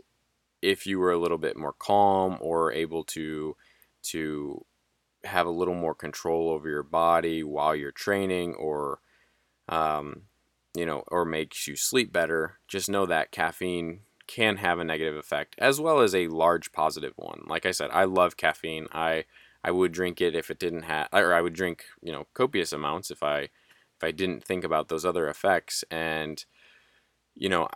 if 0.62 0.85
you 0.85 0.99
were 0.99 1.12
a 1.12 1.17
little 1.19 1.38
bit 1.38 1.57
more 1.57 1.73
calm 1.73 2.38
or 2.41 2.71
able 2.71 3.03
to 3.03 3.55
to 4.01 4.65
have 5.25 5.45
a 5.45 5.51
little 5.51 5.75
more 5.75 5.95
control 5.95 6.49
over 6.49 6.69
your 6.69 6.83
body 6.83 7.43
while 7.43 7.75
you're 7.75 7.91
training 7.91 8.55
or 8.55 8.99
um, 9.67 10.23
you 10.75 10.85
know, 10.85 11.03
or 11.07 11.25
makes 11.25 11.67
you 11.67 11.75
sleep 11.75 12.12
better, 12.12 12.59
just 12.67 12.89
know 12.89 13.05
that 13.05 13.31
caffeine 13.31 14.01
can 14.27 14.57
have 14.57 14.79
a 14.79 14.83
negative 14.83 15.15
effect 15.15 15.55
as 15.57 15.81
well 15.81 16.01
as 16.01 16.13
a 16.13 16.27
large 16.27 16.71
positive 16.71 17.13
one. 17.15 17.41
Like 17.47 17.65
I 17.65 17.71
said, 17.71 17.89
I 17.91 18.03
love 18.03 18.38
caffeine. 18.38 18.88
I 18.91 19.25
I 19.63 19.71
would 19.71 19.91
drink 19.91 20.21
it 20.21 20.35
if 20.35 20.49
it 20.49 20.59
didn't 20.59 20.83
have 20.83 21.09
or 21.12 21.33
I 21.33 21.41
would 21.41 21.53
drink, 21.53 21.85
you 22.01 22.12
know, 22.12 22.27
copious 22.33 22.71
amounts 22.71 23.12
if 23.12 23.23
I 23.23 23.49
if 23.99 24.03
I 24.03 24.12
didn't 24.12 24.43
think 24.43 24.63
about 24.63 24.88
those 24.88 25.05
other 25.05 25.27
effects 25.27 25.83
and 25.91 26.45
you 27.35 27.49
know, 27.49 27.67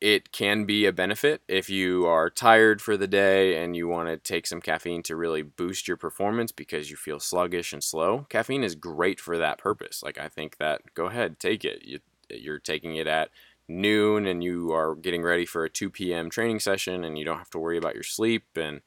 it 0.00 0.32
can 0.32 0.64
be 0.64 0.86
a 0.86 0.92
benefit 0.92 1.42
if 1.48 1.68
you 1.68 2.06
are 2.06 2.30
tired 2.30 2.80
for 2.80 2.96
the 2.96 3.06
day 3.06 3.62
and 3.62 3.76
you 3.76 3.88
want 3.88 4.08
to 4.08 4.16
take 4.16 4.46
some 4.46 4.60
caffeine 4.60 5.02
to 5.02 5.16
really 5.16 5.42
boost 5.42 5.88
your 5.88 5.96
performance 5.96 6.52
because 6.52 6.90
you 6.90 6.96
feel 6.96 7.20
sluggish 7.20 7.72
and 7.72 7.82
slow. 7.82 8.26
Caffeine 8.28 8.64
is 8.64 8.74
great 8.74 9.20
for 9.20 9.38
that 9.38 9.58
purpose. 9.58 10.02
Like 10.02 10.18
I 10.18 10.28
think 10.28 10.56
that 10.58 10.82
go 10.94 11.06
ahead, 11.06 11.38
take 11.38 11.64
it. 11.64 11.84
You, 11.84 12.00
you're 12.30 12.58
taking 12.58 12.96
it 12.96 13.06
at 13.06 13.30
noon 13.68 14.26
and 14.26 14.42
you 14.42 14.72
are 14.72 14.94
getting 14.94 15.22
ready 15.22 15.46
for 15.46 15.64
a 15.64 15.70
2 15.70 15.90
p.m. 15.90 16.30
training 16.30 16.60
session 16.60 17.04
and 17.04 17.18
you 17.18 17.24
don't 17.24 17.38
have 17.38 17.50
to 17.50 17.58
worry 17.58 17.78
about 17.78 17.94
your 17.94 18.02
sleep 18.02 18.44
and 18.56 18.80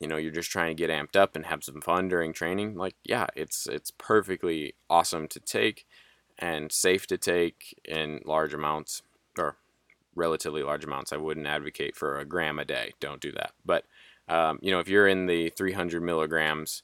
you 0.00 0.06
know 0.06 0.16
you're 0.16 0.32
just 0.32 0.50
trying 0.50 0.74
to 0.74 0.80
get 0.80 0.90
amped 0.90 1.16
up 1.16 1.36
and 1.36 1.46
have 1.46 1.64
some 1.64 1.80
fun 1.80 2.08
during 2.08 2.32
training 2.32 2.74
like 2.74 2.94
yeah 3.04 3.26
it's 3.34 3.66
it's 3.66 3.90
perfectly 3.98 4.74
awesome 4.90 5.26
to 5.28 5.40
take 5.40 5.86
and 6.38 6.70
safe 6.70 7.06
to 7.06 7.16
take 7.16 7.78
in 7.84 8.20
large 8.24 8.52
amounts 8.52 9.02
or 9.38 9.56
relatively 10.14 10.62
large 10.62 10.84
amounts. 10.84 11.12
I 11.12 11.16
wouldn't 11.16 11.46
advocate 11.46 11.96
for 11.96 12.18
a 12.18 12.24
gram 12.24 12.58
a 12.58 12.64
day 12.64 12.92
don't 13.00 13.20
do 13.20 13.32
that. 13.32 13.52
But 13.64 13.84
um, 14.28 14.58
you 14.62 14.70
know 14.70 14.80
if 14.80 14.88
you're 14.88 15.08
in 15.08 15.26
the 15.26 15.50
300 15.50 16.02
milligrams 16.02 16.82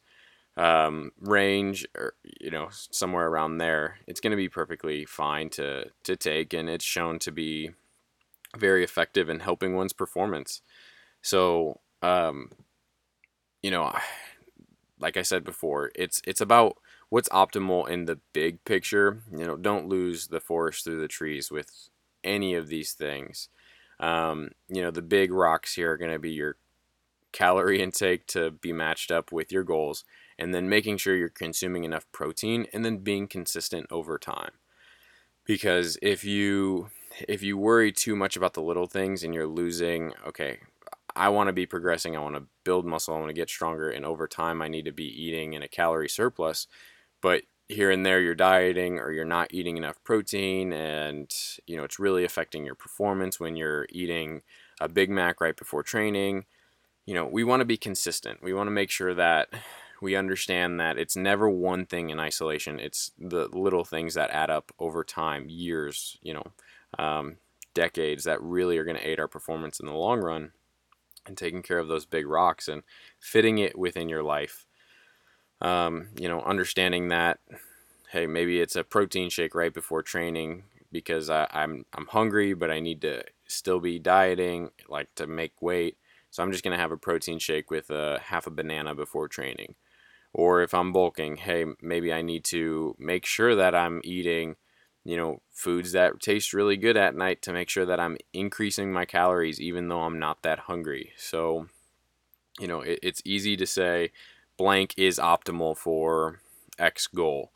um, 0.57 1.12
range 1.20 1.87
or 1.96 2.14
you 2.40 2.51
know 2.51 2.68
somewhere 2.70 3.27
around 3.27 3.59
there 3.59 3.98
it's 4.07 4.20
going 4.20 4.33
to 4.33 4.37
be 4.37 4.48
perfectly 4.48 5.05
fine 5.05 5.48
to 5.51 5.87
to 6.05 6.16
take 6.16 6.53
and 6.53 6.68
it's 6.68 6.85
shown 6.85 7.18
to 7.20 7.33
be 7.33 7.70
very 8.57 8.85
effective 8.85 9.29
in 9.29 9.40
helping 9.40 9.75
one's 9.75 9.94
performance. 9.94 10.61
So 11.22 11.81
um, 12.03 12.51
you 13.62 13.70
know 13.70 13.92
like 14.98 15.16
i 15.16 15.22
said 15.22 15.44
before 15.44 15.90
it's 15.94 16.20
it's 16.27 16.40
about 16.40 16.77
what's 17.09 17.29
optimal 17.31 17.88
in 17.88 18.07
the 18.07 18.18
big 18.33 18.64
picture 18.64 19.22
you 19.31 19.46
know 19.46 19.57
don't 19.57 19.88
lose 19.88 20.29
the 20.29 20.40
forest 20.40 20.85
through 20.85 21.01
the 21.01 21.09
trees 21.09 21.51
with 21.51 21.88
any 22.25 22.55
of 22.55 22.68
these 22.68 22.92
things. 22.92 23.48
Um, 24.01 24.51
you 24.68 24.83
know 24.83 24.90
the 24.90 25.03
big 25.03 25.33
rocks 25.33 25.75
here 25.75 25.92
are 25.92 25.96
going 25.96 26.12
to 26.12 26.18
be 26.18 26.33
your 26.33 26.57
calorie 27.33 27.83
intake 27.83 28.27
to 28.29 28.51
be 28.51 28.72
matched 28.72 29.11
up 29.11 29.33
with 29.33 29.53
your 29.53 29.64
goals 29.64 30.05
and 30.38 30.55
then 30.55 30.68
making 30.68 30.96
sure 30.96 31.16
you're 31.16 31.29
consuming 31.29 31.85
enough 31.85 32.07
protein 32.12 32.66
and 32.72 32.85
then 32.85 32.98
being 32.98 33.29
consistent 33.29 33.87
over 33.90 34.18
time. 34.18 34.53
Because 35.44 35.98
if 36.03 36.25
you 36.25 36.90
if 37.29 37.42
you 37.42 37.59
worry 37.59 37.92
too 37.92 38.16
much 38.16 38.37
about 38.37 38.55
the 38.55 38.62
little 38.62 38.87
things 38.87 39.22
and 39.22 39.35
you're 39.35 39.46
losing 39.46 40.14
okay 40.27 40.59
i 41.14 41.29
want 41.29 41.46
to 41.46 41.53
be 41.53 41.66
progressing 41.66 42.16
i 42.16 42.18
want 42.18 42.35
to 42.35 42.42
build 42.64 42.85
muscle 42.87 43.14
i 43.14 43.18
want 43.18 43.29
to 43.29 43.35
get 43.35 43.48
stronger 43.48 43.90
and 43.90 44.05
over 44.05 44.27
time 44.27 44.62
i 44.62 44.68
need 44.68 44.85
to 44.85 44.92
be 44.92 45.07
eating 45.07 45.53
in 45.53 45.62
a 45.62 45.68
calorie 45.68 46.09
surplus 46.09 46.66
but 47.20 47.42
here 47.68 47.90
and 47.90 48.05
there 48.05 48.20
you're 48.20 48.35
dieting 48.35 48.98
or 48.98 49.12
you're 49.12 49.25
not 49.25 49.53
eating 49.53 49.77
enough 49.77 50.03
protein 50.05 50.72
and 50.72 51.33
you 51.66 51.77
know 51.77 51.85
it's 51.85 51.98
really 51.98 52.25
affecting 52.25 52.64
your 52.64 52.75
performance 52.75 53.40
when 53.40 53.57
you're 53.57 53.87
eating 53.90 54.42
a 54.81 54.88
big 54.88 55.11
mac 55.11 55.40
right 55.40 55.57
before 55.57 55.83
training 55.83 56.44
you 57.07 57.14
know 57.14 57.25
we 57.25 57.44
want 57.44 57.61
to 57.61 57.66
be 57.66 57.77
consistent 57.77 58.42
we 58.42 58.53
want 58.53 58.66
to 58.66 58.72
make 58.72 58.90
sure 58.90 59.14
that 59.14 59.48
we 60.03 60.16
understand 60.16 60.81
that 60.81 60.98
it's 60.98 61.16
never 61.16 61.48
one 61.48 61.87
thing 61.87 62.11
in 62.11 62.18
isolation. 62.18 62.81
It's 62.81 63.12
the 63.16 63.48
little 63.53 63.85
things 63.85 64.14
that 64.14 64.31
add 64.31 64.51
up 64.51 64.72
over 64.81 65.05
time, 65.05 65.48
years, 65.48 66.18
you 66.20 66.35
know, 66.35 66.42
um, 66.98 67.37
decades 67.72 68.25
that 68.25 68.42
really 68.42 68.77
are 68.79 68.85
going 68.85 68.96
to 68.96 69.09
aid 69.09 69.20
our 69.20 69.29
performance 69.29 69.79
in 69.79 69.87
the 69.87 69.92
long 69.92 70.20
run. 70.20 70.51
And 71.26 71.37
taking 71.37 71.62
care 71.62 71.78
of 71.78 71.88
those 71.88 72.04
big 72.06 72.26
rocks 72.26 72.68
and 72.68 72.82
fitting 73.20 73.58
it 73.58 73.78
within 73.78 74.08
your 74.08 74.22
life. 74.22 74.66
Um, 75.61 76.08
you 76.18 76.28
know, 76.28 76.42
understanding 76.42 77.08
that, 77.08 77.38
hey, 78.11 78.26
maybe 78.26 78.61
it's 78.61 78.76
a 78.76 78.85
protein 78.85 79.30
shake 79.30 79.54
right 79.54 79.72
before 79.72 80.02
training 80.02 80.64
because 80.90 81.30
I, 81.30 81.46
I'm 81.52 81.85
I'm 81.94 82.06
hungry, 82.08 82.54
but 82.54 82.70
I 82.70 82.80
need 82.80 83.00
to 83.02 83.24
still 83.46 83.80
be 83.80 83.98
dieting, 83.98 84.70
like 84.88 85.14
to 85.16 85.26
make 85.26 85.62
weight. 85.62 85.96
So 86.30 86.42
I'm 86.42 86.50
just 86.52 86.64
gonna 86.64 86.76
have 86.78 86.92
a 86.92 86.96
protein 86.96 87.38
shake 87.38 87.70
with 87.70 87.90
a 87.90 88.20
half 88.20 88.46
a 88.46 88.50
banana 88.50 88.94
before 88.94 89.28
training 89.28 89.74
or 90.32 90.62
if 90.62 90.74
I'm 90.74 90.92
bulking, 90.92 91.37
hey, 91.37 91.66
maybe 91.80 92.12
I 92.12 92.22
need 92.22 92.44
to 92.46 92.96
make 92.98 93.26
sure 93.26 93.54
that 93.54 93.74
I'm 93.74 94.00
eating, 94.04 94.56
you 95.05 95.17
know, 95.17 95.41
foods 95.51 95.93
that 95.93 96.21
taste 96.21 96.53
really 96.53 96.77
good 96.77 96.97
at 96.97 97.15
night 97.15 97.43
to 97.43 97.53
make 97.53 97.69
sure 97.69 97.87
that 97.87 98.01
I'm 98.01 98.17
increasing 98.33 98.93
my 98.93 99.05
calories 99.05 99.61
even 99.61 99.88
though 99.88 100.03
I'm 100.03 100.19
not 100.19 100.43
that 100.43 100.61
hungry. 100.61 101.12
So, 101.17 101.69
you 102.59 102.69
know, 102.69 102.81
it, 102.81 102.99
it's 103.03 103.23
easy 103.25 103.57
to 103.57 103.67
say 103.67 104.12
blank 104.57 104.95
is 104.97 105.19
optimal 105.19 105.77
for 105.77 106.41
X 106.79 107.07
goal. 107.07 107.51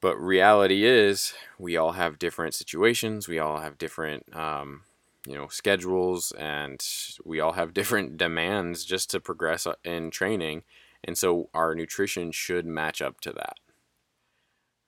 But 0.00 0.16
reality 0.16 0.84
is, 0.84 1.32
we 1.58 1.76
all 1.76 1.92
have 1.92 2.18
different 2.18 2.54
situations. 2.54 3.28
We 3.28 3.38
all 3.38 3.60
have 3.60 3.78
different, 3.78 4.34
um, 4.34 4.82
you 5.24 5.34
know, 5.34 5.46
schedules, 5.46 6.32
and 6.32 6.84
we 7.24 7.38
all 7.38 7.52
have 7.52 7.72
different 7.74 8.16
demands 8.16 8.84
just 8.84 9.10
to 9.10 9.20
progress 9.20 9.66
uh, 9.66 9.74
in 9.84 10.10
training 10.10 10.64
and 11.04 11.18
so 11.18 11.48
our 11.52 11.74
nutrition 11.74 12.32
should 12.32 12.66
match 12.66 13.02
up 13.02 13.20
to 13.22 13.32
that. 13.32 13.56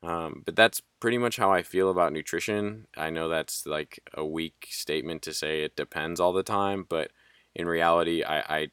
Um, 0.04 0.42
but 0.44 0.56
that's 0.56 0.82
pretty 1.00 1.18
much 1.18 1.36
how 1.36 1.50
I 1.52 1.62
feel 1.62 1.90
about 1.90 2.12
nutrition. 2.12 2.86
I 2.96 3.10
know 3.10 3.28
that's 3.28 3.66
like 3.66 4.00
a 4.12 4.24
weak 4.24 4.66
statement 4.70 5.22
to 5.22 5.32
say 5.34 5.62
it 5.62 5.76
depends 5.76 6.20
all 6.20 6.32
the 6.32 6.42
time, 6.42 6.84
but 6.88 7.10
in 7.54 7.66
reality, 7.66 8.22
I, 8.22 8.38
I, 8.40 8.68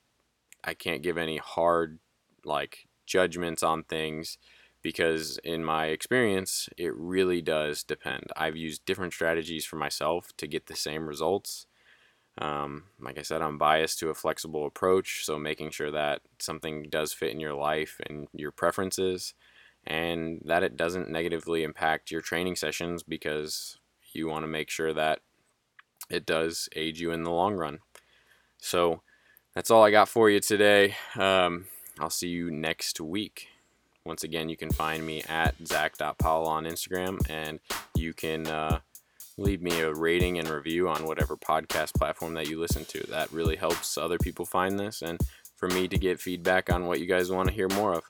I 0.64 0.74
can't 0.74 1.04
give 1.04 1.18
any 1.18 1.38
hard 1.38 2.00
like 2.44 2.88
judgments 3.06 3.64
on 3.64 3.84
things 3.84 4.38
because 4.82 5.40
in 5.44 5.64
my 5.64 5.88
experience, 5.88 6.68
it 6.78 6.94
really 6.96 7.42
does 7.42 7.84
depend. 7.84 8.26
I've 8.36 8.58
used 8.58 8.86
different 8.86 9.14
strategies 9.14 9.66
for 9.66 9.76
myself 9.78 10.32
to 10.38 10.48
get 10.48 10.68
the 10.68 10.76
same 10.76 11.08
results. 11.08 11.68
Um, 12.38 12.86
like 13.00 13.20
I 13.20 13.24
said, 13.24 13.42
I'm 13.42 13.58
biased 13.58 14.00
to 14.00 14.10
a 14.10 14.16
flexible 14.16 14.66
approach, 14.66 15.24
so 15.26 15.38
making 15.38 15.72
sure 15.72 15.92
that 15.92 16.22
something 16.40 16.88
does 16.90 17.14
fit 17.14 17.32
in 17.32 17.40
your 17.40 17.54
life 17.54 18.00
and 18.08 18.28
your 18.34 18.52
preferences, 18.52 19.34
and 19.86 20.42
that 20.46 20.64
it 20.64 20.78
doesn't 20.78 21.10
negatively 21.10 21.64
impact 21.64 22.12
your 22.12 22.22
training 22.22 22.56
sessions 22.56 23.04
because 23.04 23.78
you 24.14 24.28
want 24.28 24.44
to 24.44 24.48
make 24.48 24.70
sure 24.70 24.94
that 24.94 25.20
it 26.10 26.26
does 26.26 26.70
aid 26.76 26.98
you 26.98 27.12
in 27.12 27.24
the 27.24 27.32
long 27.32 27.56
run. 27.56 27.80
So 28.58 29.02
that's 29.56 29.72
all 29.72 29.84
I 29.84 29.92
got 29.92 30.10
for 30.10 30.30
you 30.30 30.40
today. 30.40 30.96
Um, 31.18 31.66
I'll 32.00 32.10
see 32.10 32.30
you 32.30 32.52
next 32.52 33.02
week. 33.02 33.48
Once 34.06 34.24
again, 34.24 34.50
you 34.50 34.58
can 34.58 34.72
find 34.72 35.06
me 35.06 35.24
at 35.30 35.56
zach.powell 35.66 36.48
on 36.48 36.66
Instagram, 36.66 37.20
and 37.30 37.60
you 37.96 38.14
can. 38.14 38.48
Uh, 38.48 38.80
leave 39.38 39.62
me 39.62 39.80
a 39.80 39.94
rating 39.94 40.38
and 40.38 40.48
review 40.50 40.88
on 40.88 41.06
whatever 41.06 41.36
podcast 41.36 41.94
platform 41.94 42.34
that 42.36 42.48
you 42.48 42.60
listen 42.60 42.86
to. 42.86 43.00
That 43.08 43.32
really 43.32 43.56
helps 43.56 43.98
other 43.98 44.18
people 44.18 44.46
find 44.46 44.80
this 44.80 45.02
and 45.02 45.20
for 45.56 45.68
me 45.70 45.88
to 45.88 45.98
get 45.98 46.20
feedback 46.20 46.72
on 46.72 46.86
what 46.86 47.00
you 47.00 47.06
guys 47.06 47.32
want 47.32 47.50
to 47.50 47.54
hear 47.54 47.68
more 47.70 47.94
of. 47.94 48.04